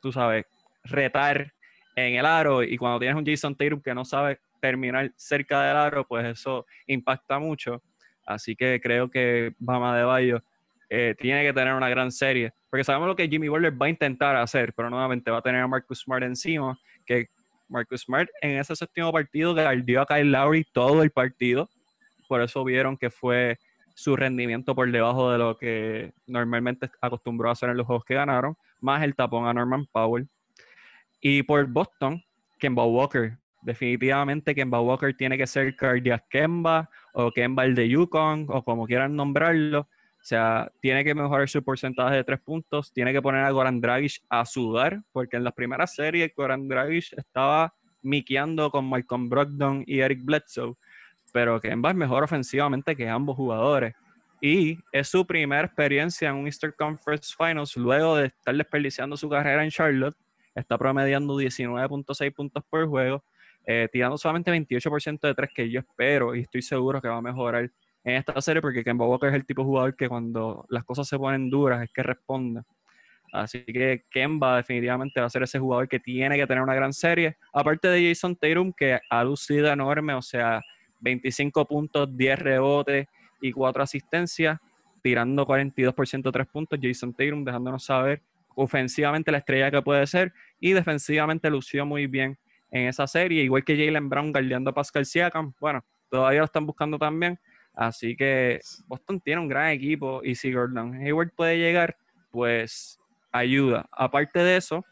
[0.00, 0.46] tú sabes,
[0.84, 1.52] retar
[1.96, 2.62] en el aro.
[2.62, 6.66] Y cuando tienes un Jason Tatum que no sabe terminar cerca del aro, pues eso
[6.86, 7.82] impacta mucho.
[8.24, 10.42] Así que creo que Bama de Bayo
[10.88, 13.90] eh, tiene que tener una gran serie, porque sabemos lo que Jimmy Butler va a
[13.90, 17.28] intentar hacer, pero nuevamente va a tener a Marcus Smart encima, que
[17.68, 21.68] Marcus Smart en ese séptimo partido guardió a Kyle Lowry todo el partido,
[22.28, 23.58] por eso vieron que fue
[23.94, 28.14] su rendimiento por debajo de lo que normalmente acostumbró a hacer en los juegos que
[28.14, 30.28] ganaron, más el tapón a Norman Powell.
[31.20, 32.22] Y por Boston,
[32.58, 33.38] Kemba Walker.
[33.62, 38.86] Definitivamente Kemba Walker tiene que ser Cardiac Kemba o Kemba el de Yukon o como
[38.86, 39.88] quieran nombrarlo.
[40.24, 43.78] O sea, tiene que mejorar su porcentaje de tres puntos, tiene que poner a Goran
[43.78, 49.84] Dragic a sudar, porque en las primeras series Goran Dragic estaba miqueando con Malcolm Brogdon
[49.86, 50.76] y Eric Bledsoe,
[51.30, 53.94] pero Kemba es mejor ofensivamente que ambos jugadores.
[54.40, 59.28] Y es su primera experiencia en un Eastern Conference Finals luego de estar desperdiciando su
[59.28, 60.16] carrera en Charlotte.
[60.54, 63.22] Está promediando 19.6 puntos por juego,
[63.66, 67.20] eh, tirando solamente 28% de tres que yo espero y estoy seguro que va a
[67.20, 67.70] mejorar
[68.04, 71.08] en esta serie porque Kemba Walker es el tipo de jugador que cuando las cosas
[71.08, 72.62] se ponen duras es que responde.
[73.32, 76.92] Así que Kemba definitivamente va a ser ese jugador que tiene que tener una gran
[76.92, 77.36] serie.
[77.52, 80.60] Aparte de Jason Tatum, que ha lucido enorme, o sea,
[81.00, 83.06] 25 puntos, 10 rebotes
[83.40, 84.60] y 4 asistencias,
[85.02, 86.78] tirando 42% de 3 puntos.
[86.80, 88.22] Jason Tatum dejándonos saber
[88.54, 92.38] ofensivamente la estrella que puede ser y defensivamente lució muy bien
[92.70, 95.54] en esa serie, igual que Jalen Brown guardiando a Pascal Siakam.
[95.60, 97.38] Bueno, todavía lo están buscando también.
[97.74, 101.96] Así que Boston tiene un gran equipo y si Gordon Hayward puede llegar,
[102.30, 103.00] pues
[103.32, 103.86] ayuda.
[103.90, 104.84] Aparte de eso,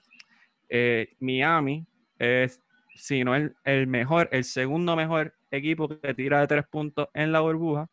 [0.69, 1.87] eh, Miami
[2.19, 2.61] es,
[2.95, 7.31] si no el, el mejor, el segundo mejor equipo que tira de tres puntos en
[7.31, 7.89] la burbuja,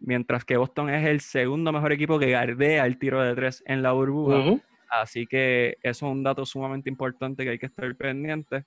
[0.00, 3.82] mientras que Boston es el segundo mejor equipo que gardea el tiro de tres en
[3.82, 4.60] la burbuja.
[4.88, 8.64] Así que eso es un dato sumamente importante que hay que estar pendiente,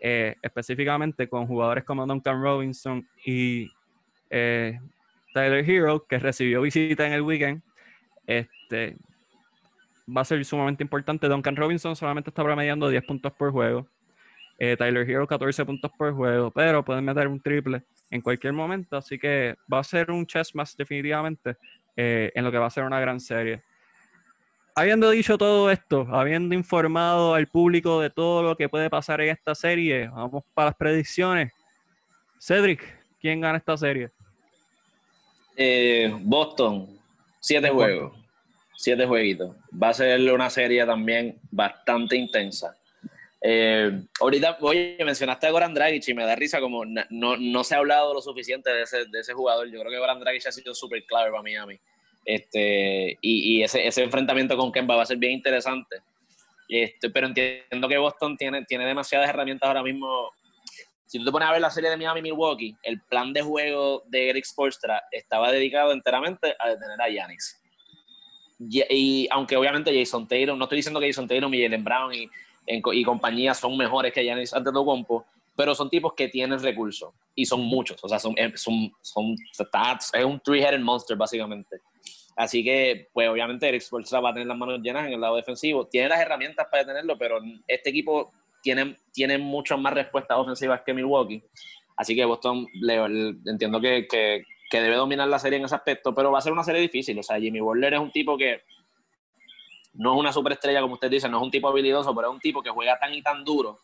[0.00, 3.70] eh, específicamente con jugadores como Duncan Robinson y
[4.30, 4.78] eh,
[5.32, 7.62] Tyler Hero, que recibió visita en el weekend.
[8.26, 8.96] Este,
[10.08, 11.28] va a ser sumamente importante.
[11.28, 13.86] Duncan Robinson solamente está promediando 10 puntos por juego.
[14.58, 18.96] Eh, Tyler Hero 14 puntos por juego, pero pueden meter un triple en cualquier momento.
[18.96, 21.56] Así que va a ser un chess más definitivamente
[21.96, 23.62] eh, en lo que va a ser una gran serie.
[24.74, 29.28] Habiendo dicho todo esto, habiendo informado al público de todo lo que puede pasar en
[29.28, 31.52] esta serie, vamos para las predicciones.
[32.40, 32.82] Cedric,
[33.20, 34.10] ¿quién gana esta serie?
[35.56, 36.98] Eh, Boston,
[37.40, 38.12] siete juegos,
[38.76, 39.54] siete jueguitos.
[39.80, 42.76] Va a ser una serie también bastante intensa.
[43.44, 47.74] Eh, ahorita, oye, mencionaste a Goran Dragic y me da risa como no, no se
[47.74, 49.66] ha hablado lo suficiente de ese, de ese jugador.
[49.70, 51.78] Yo creo que Goran Dragic ha sido súper clave para Miami.
[52.24, 55.96] Este, y, y ese, ese, enfrentamiento con Kemba va a ser bien interesante.
[56.68, 60.30] Este, pero entiendo que Boston tiene, tiene demasiadas herramientas ahora mismo
[61.12, 64.30] si tú te pones a ver la serie de Miami-Milwaukee, el plan de juego de
[64.30, 67.62] Eric Spoelstra estaba dedicado enteramente a detener a Giannis.
[68.58, 72.30] Y, aunque obviamente Jason Taylor, no estoy diciendo que Jason Taylor, Miguel Brown y,
[72.66, 77.60] y compañía son mejores que Giannis Antetokounmpo, pero son tipos que tienen recursos y son
[77.60, 81.82] muchos, o sea, son, eh, son, son es un three-headed monster básicamente.
[82.36, 85.36] Así que, pues obviamente Eric Spoelstra va a tener las manos llenas en el lado
[85.36, 87.38] defensivo, tiene las herramientas para detenerlo, pero
[87.68, 88.32] este equipo
[88.62, 91.42] tienen, tienen muchas más respuestas ofensivas que Milwaukee.
[91.96, 92.96] Así que Boston le,
[93.46, 96.52] entiendo que, que, que, debe dominar la serie en ese aspecto, pero va a ser
[96.52, 97.18] una serie difícil.
[97.18, 98.62] O sea, Jimmy Butler es un tipo que
[99.94, 102.40] no es una superestrella, como usted dice, no es un tipo habilidoso, pero es un
[102.40, 103.80] tipo que juega tan y tan duro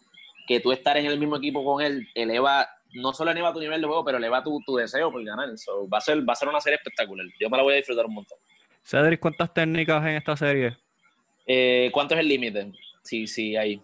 [0.47, 3.81] que tú estar en el mismo equipo con él eleva, no solo eleva tu nivel
[3.83, 5.51] de juego, pero eleva tu, tu deseo por ganar.
[5.51, 7.27] va, a ser, va a ser una serie espectacular.
[7.39, 8.39] Yo me la voy a disfrutar un montón.
[8.83, 10.79] Cedric, ¿cuántas técnicas en esta serie?
[11.47, 12.73] Eh, ¿Cuánto es el límite?
[13.03, 13.83] Sí, sí, ahí.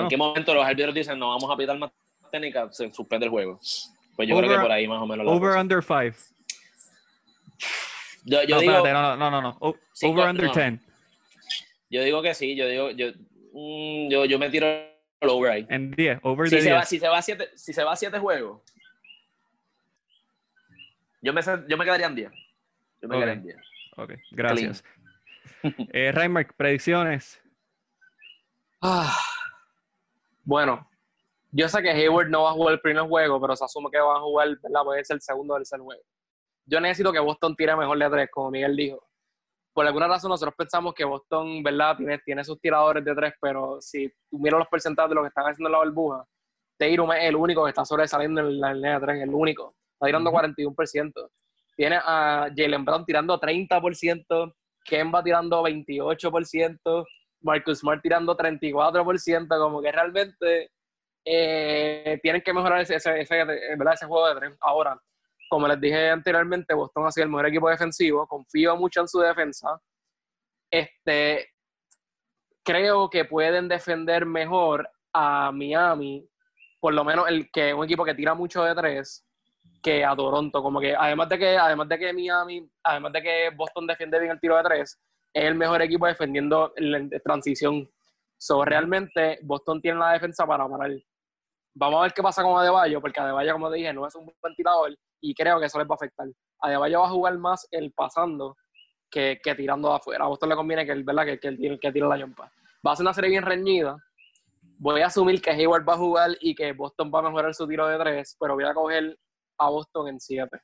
[0.00, 1.90] ¿En qué momento los árbitros dicen no vamos a pitar más
[2.30, 2.72] técnica?
[2.72, 3.60] Se suspende el juego.
[4.16, 5.26] Pues yo creo que por ahí más o menos.
[5.26, 6.16] Over under 5.
[8.24, 9.58] Yo, yo no, digo, espérate, no, no, no, no.
[9.60, 10.80] over under 10.
[11.90, 13.08] Yo digo que sí, yo digo, yo,
[13.52, 15.66] mm, yo, yo me tiro el over ahí.
[15.68, 16.78] En 10, over si de se 10.
[16.78, 18.62] Va, si, se va a siete, si se va a 7 juegos,
[21.20, 22.32] yo me, yo me quedaría en 10.
[23.02, 23.18] Yo me okay.
[23.18, 23.56] quedaría en 10.
[23.96, 24.84] Ok, gracias.
[25.92, 27.40] eh, Raymark, predicciones.
[28.84, 29.14] Ah.
[30.44, 30.88] Bueno,
[31.50, 33.98] yo sé que Hayward no va a jugar el primer juego, pero se asume que
[33.98, 34.82] va a jugar, ¿verdad?
[34.82, 36.02] Puede ser el segundo o el tercer juego.
[36.64, 39.06] Yo necesito que Boston tire mejor de tres, como Miguel dijo.
[39.74, 41.96] Por alguna razón nosotros pensamos que Boston, ¿verdad?
[41.96, 45.44] Tiene, tiene sus tiradores de tres, pero si miras los porcentajes de lo que están
[45.44, 46.24] haciendo en la burbuja,
[46.78, 49.74] Tatum es el único que está sobresaliendo en la línea de tres, el único.
[49.94, 50.76] Está tirando uh -huh.
[50.76, 51.30] 41%.
[51.76, 57.04] Tiene a Jalen Brown tirando 30%, Kemba tirando 28%,
[57.42, 60.70] Marcus Smart tirando 34%, como que realmente
[61.24, 63.94] eh, tienen que mejorar ese, ese, ese, ¿verdad?
[63.94, 64.56] ese juego de tres.
[64.60, 65.00] Ahora,
[65.48, 69.20] como les dije anteriormente, Boston ha sido el mejor equipo defensivo, confío mucho en su
[69.20, 69.80] defensa.
[70.70, 71.50] Este,
[72.62, 76.26] creo que pueden defender mejor a Miami,
[76.80, 79.24] por lo menos el que un equipo que tira mucho de tres,
[79.82, 80.62] que a Toronto.
[80.62, 84.32] Como que además de que, además de que Miami, además de que Boston defiende bien
[84.32, 84.98] el tiro de tres,
[85.32, 87.88] es el mejor equipo defendiendo en transición.
[88.38, 90.90] So, realmente Boston tiene la defensa para parar.
[91.74, 94.26] Vamos a ver qué pasa con Adebayo, porque Adebayo, como te dije, no es un
[94.26, 96.26] buen tirador y creo que eso les va a afectar.
[96.60, 98.56] Adebayo va a jugar más el pasando
[99.10, 100.24] que, que tirando de afuera.
[100.24, 101.24] A Boston le conviene que él, ¿verdad?
[101.24, 102.50] Que, que, él, que tire la yompa.
[102.86, 103.96] Va a ser una serie bien reñida.
[104.78, 107.66] Voy a asumir que Hayward va a jugar y que Boston va a mejorar su
[107.68, 109.16] tiro de tres, pero voy a coger
[109.58, 110.58] a Boston en siete.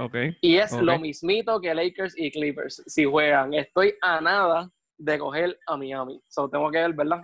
[0.00, 2.84] Okay, y es lo mismito que Lakers y Clippers.
[2.86, 6.22] Si juegan, estoy a nada de coger a Miami.
[6.28, 7.22] So, tengo que ver, ¿verdad?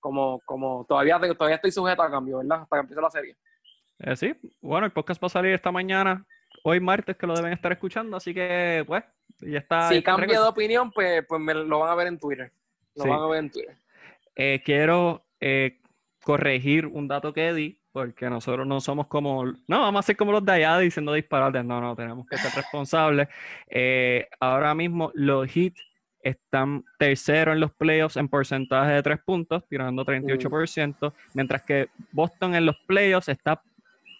[0.00, 2.62] Como, como todavía, todavía estoy sujeto a cambio, ¿verdad?
[2.62, 3.36] Hasta que empiece la serie.
[4.00, 6.26] Eh, sí, bueno, el podcast va a salir esta mañana,
[6.64, 9.04] hoy martes, que lo deben estar escuchando, así que, pues,
[9.40, 9.88] ya está.
[9.88, 12.52] Si cambia de opinión, pues, pues me lo van a ver en Twitter.
[12.96, 13.76] Lo van a ver en Twitter.
[14.34, 15.80] Eh, quiero eh,
[16.24, 20.30] corregir un dato que di, porque nosotros no somos como, no, vamos a ser como
[20.30, 23.26] los de allá diciendo disparates, no, no, tenemos que ser responsables.
[24.38, 25.80] ahora mismo los hits
[26.20, 32.54] están tercero en los playoffs en porcentaje de tres puntos, tirando 38%, mientras que Boston
[32.54, 33.62] en los playoffs está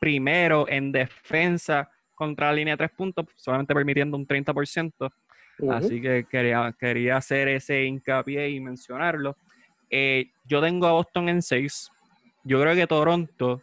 [0.01, 5.13] primero en defensa contra la línea de tres puntos, solamente permitiendo un 30%.
[5.71, 9.37] Así que quería, quería hacer ese hincapié y mencionarlo.
[9.91, 11.91] Eh, yo tengo a Boston en 6.
[12.47, 13.61] Yo creo que Toronto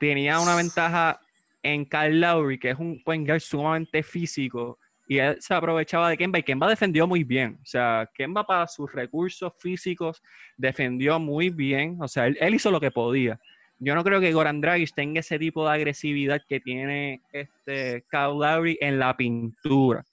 [0.00, 1.20] tenía una ventaja
[1.62, 4.76] en Kyle Lowry, que es un point guard sumamente físico,
[5.06, 7.60] y él se aprovechaba de Kemba, y Kemba defendió muy bien.
[7.62, 10.20] O sea, Kemba para sus recursos físicos
[10.56, 11.96] defendió muy bien.
[12.00, 13.38] O sea, él, hizo lo que podía.
[13.78, 18.36] Yo no creo que Goran Dragic tenga ese tipo de agresividad que tiene este Kyle
[18.36, 20.04] Lowry en la pintura.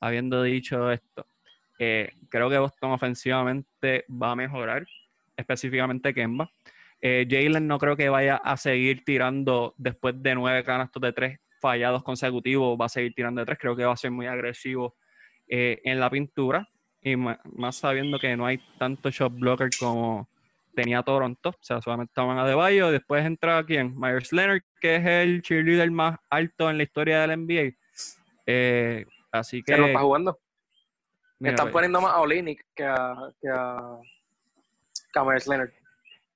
[0.00, 1.26] Habiendo dicho esto,
[1.78, 4.86] eh, creo que Boston ofensivamente va a mejorar,
[5.36, 6.50] específicamente Kemba.
[7.00, 11.40] Eh, Jalen no creo que vaya a seguir tirando después de nueve canastos de tres
[11.60, 13.58] fallados consecutivos, va a seguir tirando de tres.
[13.60, 14.96] Creo que va a ser muy agresivo
[15.48, 16.68] eh, en la pintura
[17.02, 17.38] y más,
[17.70, 20.28] sabiendo que no hay tanto shot blocker como,
[20.76, 25.06] tenía Toronto, o sea, solamente estaban a Debayo, después entra quién, Myers Leonard, que es
[25.06, 27.76] el cheerleader más alto en la historia del NBA.
[28.44, 29.72] Eh, así que...
[29.72, 30.38] ¿Qué no está jugando?
[31.38, 33.98] Me están poniendo más a Olinick que a, que a,
[35.24, 35.70] Myers Leonard.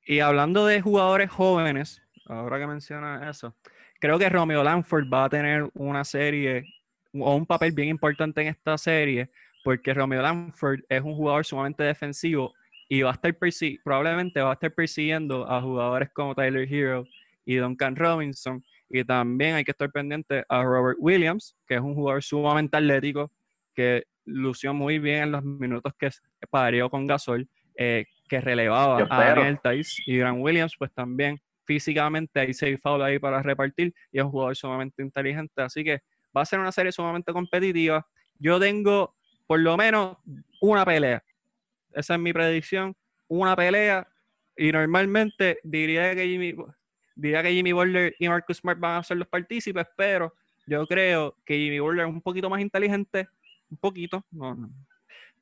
[0.07, 3.55] Y hablando de jugadores jóvenes, ahora que menciona eso,
[4.01, 6.65] creo que Romeo Lanford va a tener una serie
[7.13, 9.31] o un papel bien importante en esta serie,
[9.65, 12.55] porque Romeo Lanford es un jugador sumamente defensivo
[12.89, 13.37] y va a estar
[13.85, 17.05] probablemente va a estar persiguiendo a jugadores como Tyler Hero
[17.45, 18.65] y Duncan Robinson.
[18.89, 23.31] Y también hay que estar pendiente a Robert Williams, que es un jugador sumamente atlético,
[23.75, 26.11] que lució muy bien en los minutos que
[26.51, 30.03] parió con Gasol, eh, que relevaba a Daniel Tice.
[30.07, 34.31] Y Grant Williams, pues también físicamente hay seis foul ahí para repartir y es un
[34.31, 35.61] jugador sumamente inteligente.
[35.61, 36.01] Así que
[36.35, 38.07] va a ser una serie sumamente competitiva.
[38.39, 39.17] Yo tengo
[39.47, 40.17] por lo menos
[40.61, 41.23] una pelea
[41.95, 42.97] esa es mi predicción.
[43.29, 44.07] Una pelea.
[44.57, 46.55] Y normalmente diría que Jimmy,
[47.15, 50.35] diría que Jimmy Butler y Marcus Smart van a ser los partícipes, pero
[50.67, 53.29] yo creo que Jimmy Butler es un poquito más inteligente,
[53.71, 54.25] un poquito,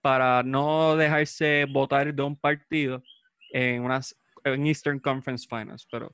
[0.01, 3.03] para no dejarse votar de un partido
[3.53, 5.86] en unas en Eastern Conference Finals.
[5.90, 6.12] Pero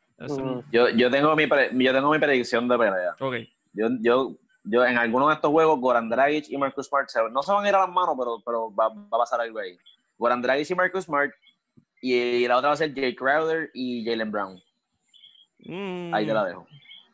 [0.71, 3.15] yo, yo, tengo mi yo tengo mi predicción de pelea.
[3.19, 3.53] Okay.
[3.73, 7.53] Yo, yo, yo en alguno de estos juegos, Goran Dragic y Marcus Smart no se
[7.53, 9.77] van a ir a las manos, pero, pero va, va a pasar algo ahí.
[10.17, 11.33] Goran Dragic y Marcus Smart.
[12.01, 14.63] Y la otra va a ser Jay Crowder y Jalen Brown.
[15.61, 16.15] Mm.
[16.15, 16.67] Ahí te la dejo.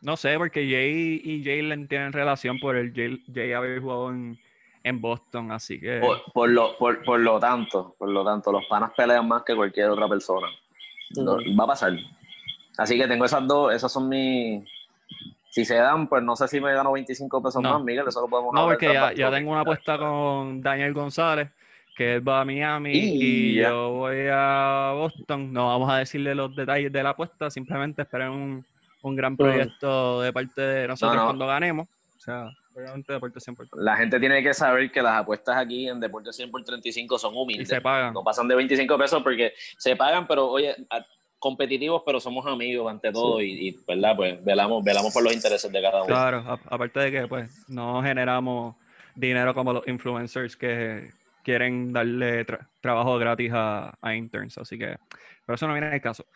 [0.02, 4.38] No sé, porque Jay y Jalen tienen relación por el Jay, haber jugado en,
[4.82, 6.00] en, Boston, así que.
[6.32, 9.90] Por, lo, por, por, lo tanto, por lo tanto, los panas pelean más que cualquier
[9.90, 10.48] otra persona.
[11.18, 11.92] va a pasar.
[12.78, 14.64] Así que tengo esas dos, esas son mis.
[15.50, 18.28] Si se dan, pues no sé si me gano 25 pesos más, Miguel, eso lo
[18.28, 21.50] podemos No, porque ya, ya tengo una apuesta con Daniel González
[22.00, 25.52] que él va a Miami y, yo voy a Boston.
[25.52, 28.64] No vamos a decirle los detalles de la apuesta, simplemente esperen un,
[29.02, 31.88] un gran proyecto de parte de nosotros cuando ganemos.
[32.16, 32.50] O sea,
[32.80, 36.32] obviamente Deporte 100 por La gente tiene que saber que las apuestas aquí en Deporte
[36.32, 37.68] 100 por 35 son humildes.
[37.68, 38.12] Y se pagan.
[38.14, 40.74] No pasan de 25 pesos porque se pagan, pero oye,
[41.40, 44.14] competitivos, pero somos amigos ante todo y, ¿verdad?
[44.14, 46.06] Pues velamos, velamos por los intereses de cada uno.
[46.06, 48.76] Claro, aparte de que pues no generamos
[49.14, 51.10] dinero como los influencers que
[51.42, 52.46] quieren darle
[52.80, 54.98] trabajo gratis a, interns, así que
[55.46, 56.26] pero eso no viene el caso.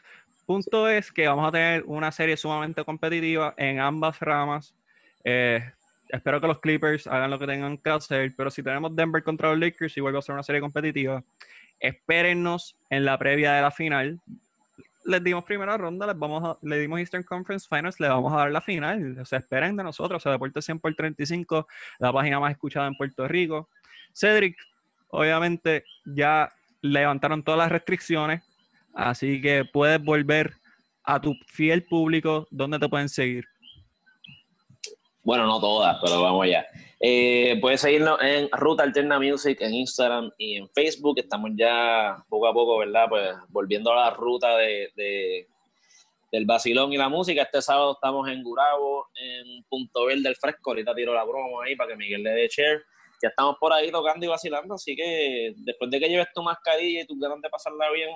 [0.46, 4.74] Punto es que vamos a tener una serie sumamente competitiva en ambas ramas.
[5.22, 5.70] Eh,
[6.14, 9.50] espero que los Clippers hagan lo que tengan que hacer, pero si tenemos Denver contra
[9.50, 11.22] los Lakers, igual va a ser una serie competitiva.
[11.80, 14.20] Espérennos en la previa de la final.
[15.06, 18.36] les dimos primera ronda, les vamos a- le dimos Eastern Conference Finals, le vamos a
[18.36, 19.18] dar la final.
[19.20, 20.16] O sea, esperen de nosotros.
[20.16, 23.68] O sea, Deportes 100 por 35, la página más escuchada en Puerto Rico.
[24.14, 24.56] Cedric,
[25.08, 26.50] obviamente ya
[26.80, 28.42] levantaron todas las restricciones,
[28.94, 30.54] así que puedes volver
[31.02, 33.44] a tu fiel público donde te pueden seguir.
[35.24, 36.66] Bueno, no todas, pero vamos allá.
[37.00, 41.18] Eh, puedes seguirnos en Ruta Alterna Music en Instagram y en Facebook.
[41.18, 43.06] Estamos ya poco a poco, ¿verdad?
[43.08, 45.48] Pues volviendo a la ruta de, de-
[46.30, 47.42] del vacilón y la música.
[47.42, 50.70] Este sábado estamos en Gurabo, en Punto Verde del Fresco.
[50.70, 52.82] Ahorita tiro la broma ahí para que Miguel le dé share.
[53.22, 57.02] Ya estamos por ahí tocando y vacilando, así que después de que lleves tu mascarilla
[57.02, 58.10] y tus ganas de pasarla bien,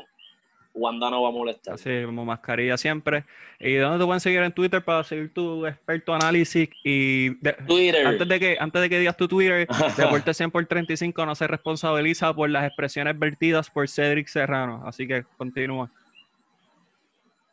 [0.79, 1.75] Wanda no va a molestar.
[1.75, 3.25] Así como mascarilla siempre.
[3.61, 6.69] ¿Y dónde te pueden seguir en Twitter para seguir tu experto análisis?
[6.85, 8.07] Y de- Twitter.
[8.07, 9.67] antes, de que, antes de que digas tu Twitter,
[9.97, 14.83] Deporte 100 por 35 no se responsabiliza por las expresiones vertidas por Cedric Serrano.
[14.87, 15.91] Así que continúa.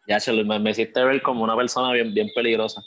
[0.07, 2.81] Ya, Chelo, me, me hiciste ver como una persona bien, bien peligrosa.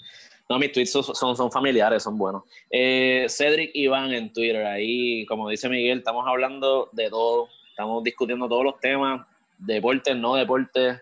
[0.49, 2.45] No, mis tweets son, son, son familiares, son buenos.
[2.71, 8.49] Eh, Cedric Iván en Twitter, ahí, como dice Miguel, estamos hablando de todo, estamos discutiendo
[8.49, 9.27] todos los temas,
[9.59, 11.01] deportes, no deportes,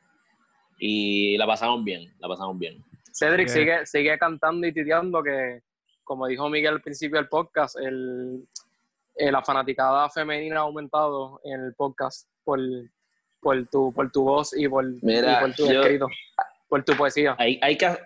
[0.79, 2.83] y la pasamos bien, la pasamos bien.
[3.13, 5.63] Cedric sigue, sigue cantando y titeando que,
[6.05, 8.47] como dijo Miguel al principio del podcast, el,
[9.17, 12.61] eh, la fanaticada femenina ha aumentado en el podcast por,
[13.41, 16.09] por, tu, por tu voz y por, Mira, y por tu yo- escrito,
[16.69, 17.35] por tu poesía.
[17.39, 17.97] Hay, hay, que,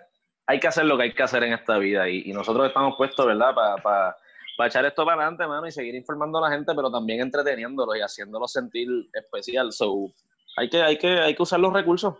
[0.47, 2.95] hay que hacer lo que hay que hacer en esta vida, y, y nosotros estamos
[2.95, 4.15] puestos, ¿verdad?, para
[4.69, 8.01] echar esto para adelante, mano, y seguir informando a la gente, pero también entreteniéndolos y
[8.01, 9.71] haciéndolos sentir especial.
[9.73, 10.13] So,
[10.57, 12.15] hay que, hay que, hay que usar los recursos.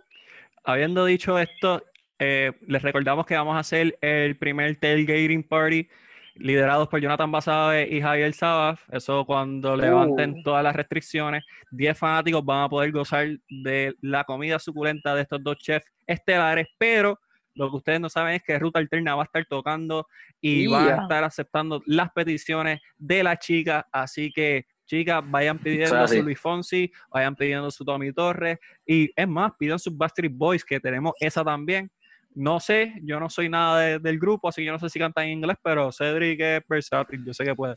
[0.63, 1.83] Habiendo dicho esto,
[2.19, 5.89] eh, les recordamos que vamos a hacer el primer tailgating party
[6.35, 8.81] liderados por Jonathan Basabe y Javier Sabaf.
[8.91, 10.43] Eso cuando levanten Uh.
[10.43, 15.43] todas las restricciones, 10 fanáticos van a poder gozar de la comida suculenta de estos
[15.43, 17.19] dos chefs estelares, pero
[17.53, 20.07] lo que ustedes no saben es que Ruta Alterna va a estar tocando
[20.39, 25.95] y va a estar aceptando las peticiones de las chicas, así que chicas, vayan pidiendo
[25.99, 26.17] así.
[26.17, 30.65] su Luis Fonsi, vayan pidiendo su Tommy Torres, y es más, pidan sus Backstreet Boys,
[30.65, 31.89] que tenemos esa también.
[32.35, 34.99] No sé, yo no soy nada de- del grupo, así que yo no sé si
[34.99, 37.75] cantan en inglés, pero Cedric es versátil, yo sé que puede.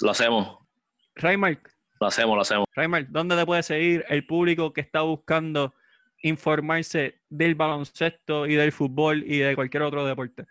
[0.00, 0.58] Lo hacemos,
[1.16, 1.68] Raymark,
[2.00, 2.66] lo hacemos, lo hacemos.
[2.76, 5.74] Raymark, ¿dónde te puede seguir el público que está buscando
[6.22, 10.44] informarse del baloncesto y del fútbol y de cualquier otro deporte?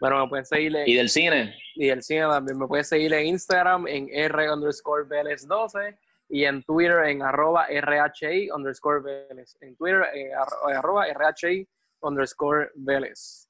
[0.00, 1.54] Bueno, me pueden seguir ¿Y del cine?
[1.74, 2.58] Y el cine también.
[2.58, 5.98] Me pueden seguir en Instagram en R underscore Vélez 12
[6.28, 9.56] y en Twitter en arroba RHI underscore Vélez.
[9.60, 11.66] En Twitter en arro- arroba RHI
[12.00, 13.48] underscore Vélez.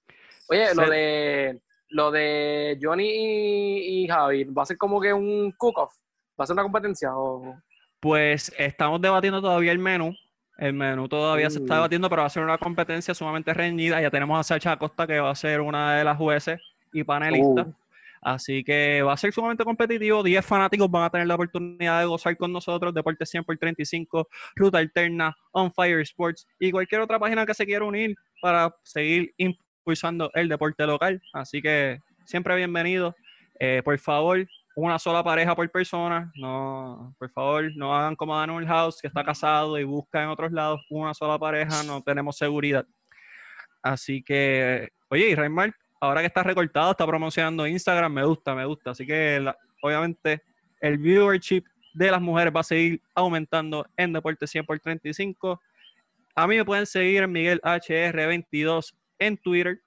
[0.49, 1.61] Oye, lo de
[1.91, 5.95] lo de Johnny y, y Javi, ¿va a ser como que un cook-off?
[6.39, 7.17] ¿Va a ser una competencia?
[7.17, 7.57] O...
[8.01, 10.13] Pues estamos debatiendo todavía el menú.
[10.59, 11.77] El menú todavía se está Mm.
[11.77, 14.01] debatiendo, pero va a ser una competencia sumamente reñida.
[14.01, 16.61] Ya tenemos a Sacha Acosta, que va a ser una de las jueces
[16.93, 17.67] y panelistas.
[17.69, 17.75] Uh.
[18.25, 20.23] Así que va a ser sumamente competitivo.
[20.23, 22.95] 10 fanáticos van a tener la oportunidad de gozar con nosotros.
[22.95, 27.67] Deporte 100 por 35, Ruta Alterna, On Fire Sports y cualquier otra página que se
[27.67, 31.21] quiera unir para seguir impulsando el deporte local.
[31.35, 33.15] Así que siempre bienvenido.
[33.61, 36.33] Eh, por favor, una sola pareja por persona.
[36.35, 40.51] No, por favor, no hagan como Daniel House, que está casado y busca en otros
[40.51, 41.83] lados una sola pareja.
[41.85, 42.87] No tenemos seguridad.
[43.83, 45.35] Así que, oye, y
[46.01, 48.91] ahora que está recortado, está promocionando Instagram, me gusta, me gusta.
[48.91, 49.45] Así que,
[49.83, 50.43] obviamente,
[50.81, 51.65] el viewership
[51.95, 55.61] de las mujeres va a seguir aumentando en Deporte 100 por 35.
[56.35, 59.81] A mí me pueden seguir en Miguel HR22 en Twitter.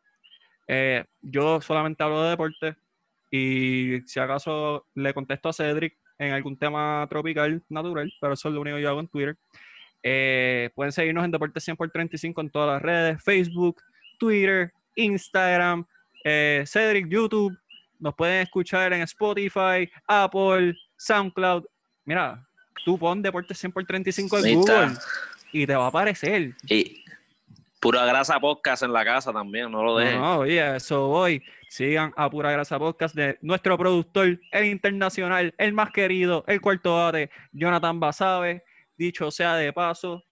[0.68, 2.76] Eh, yo solamente hablo de deporte
[3.32, 8.53] y si acaso le contesto a Cedric en algún tema tropical natural, pero eso es
[8.53, 9.38] lo único que yo hago en Twitter.
[10.03, 13.82] Eh, pueden seguirnos en Deporte 100 por 35 en todas las redes, Facebook,
[14.18, 15.86] Twitter, Instagram,
[16.28, 17.57] eh, Cedric, YouTube.
[17.99, 21.63] Nos pueden escuchar en Spotify, Apple, SoundCloud.
[22.05, 22.45] Mira,
[22.84, 24.55] tú pon Deporte 100 por 35 en.
[24.55, 24.89] Google
[25.51, 26.53] y te va a aparecer.
[26.67, 27.03] Y
[27.80, 30.19] pura grasa podcast en la casa también, no lo dejen.
[30.19, 31.41] No, no, oye, eso voy.
[31.69, 36.95] Sigan a Pura Grasa Podcast de nuestro productor, el internacional, el más querido, el cuarto
[36.95, 38.63] bate, Jonathan Basabe.
[38.97, 40.23] Dicho sea de paso,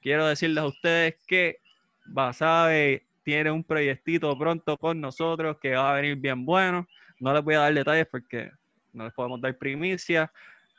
[0.00, 1.58] quiero decirles a ustedes que
[2.04, 6.86] Basabe tiene un proyectito pronto con nosotros que va a venir bien bueno.
[7.20, 8.50] No les voy a dar detalles porque
[8.92, 10.32] no les podemos dar primicia,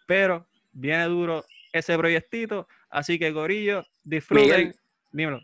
[0.05, 2.67] pero viene duro ese proyectito.
[2.89, 4.45] Así que, Gorillo, disfruten.
[4.45, 4.75] Miguel.
[5.11, 5.39] Dímelo.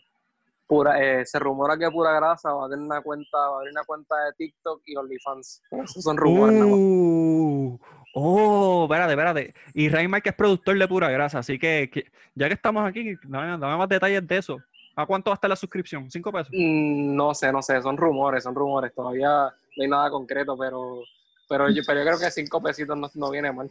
[0.68, 3.72] Pura, eh, se rumora que Pura Grasa va a tener una cuenta, va a abrir
[3.72, 5.64] una cuenta de TikTok y OnlyFans.
[5.72, 6.62] Esos son rumores.
[6.64, 7.80] Uh,
[8.14, 9.54] Oh, espérate, espérate.
[9.74, 11.90] Y Raymark es productor de pura grasa, así que,
[12.34, 14.58] ya que estamos aquí, dame, más detalles de eso.
[15.00, 16.12] ¿A cuánto va a estar la suscripción?
[16.12, 16.50] ¿Cinco pesos?
[16.52, 18.94] Mm, no sé, no sé, son rumores, son rumores.
[18.94, 21.04] Todavía no hay nada concreto, pero,
[21.48, 23.70] pero, yo, pero yo creo que cinco pesitos no, viene mal.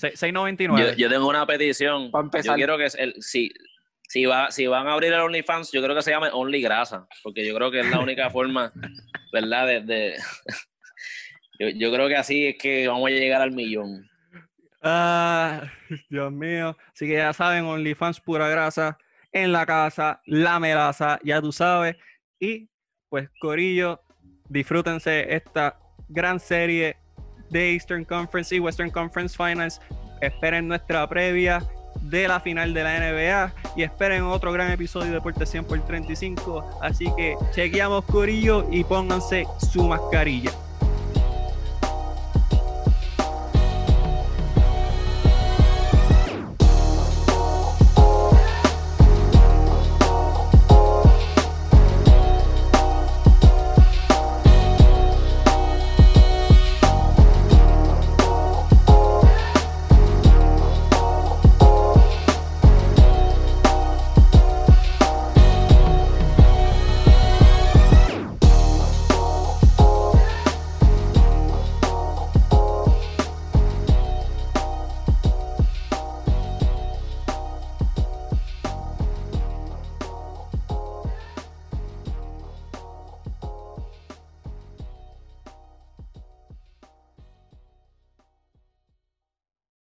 [0.00, 0.78] 6.99.
[0.80, 2.10] Yo, yo tengo una petición.
[2.10, 2.54] Para empezar.
[2.54, 3.52] Yo quiero que el, si,
[4.08, 7.06] si, va, si van a abrir el OnlyFans, yo creo que se llame Only Grasa,
[7.22, 8.72] porque yo creo que es la única forma,
[9.32, 9.84] ¿verdad?
[9.84, 10.16] De,
[11.76, 14.10] yo, creo que así es que vamos a llegar al millón.
[14.82, 15.70] Ah,
[16.10, 16.76] Dios mío.
[16.92, 18.98] Así que ya saben, OnlyFans pura grasa
[19.32, 21.96] en la casa, la melaza, ya tú sabes.
[22.40, 22.68] Y
[23.08, 24.00] pues, Corillo,
[24.48, 26.96] disfrútense esta gran serie
[27.50, 29.80] de Eastern Conference y Western Conference Finals.
[30.20, 31.62] Esperen nuestra previa
[32.02, 35.80] de la final de la NBA y esperen otro gran episodio de Deporte 100 por
[35.84, 36.80] 35.
[36.82, 40.50] Así que chequeamos Corillo y pónganse su mascarilla.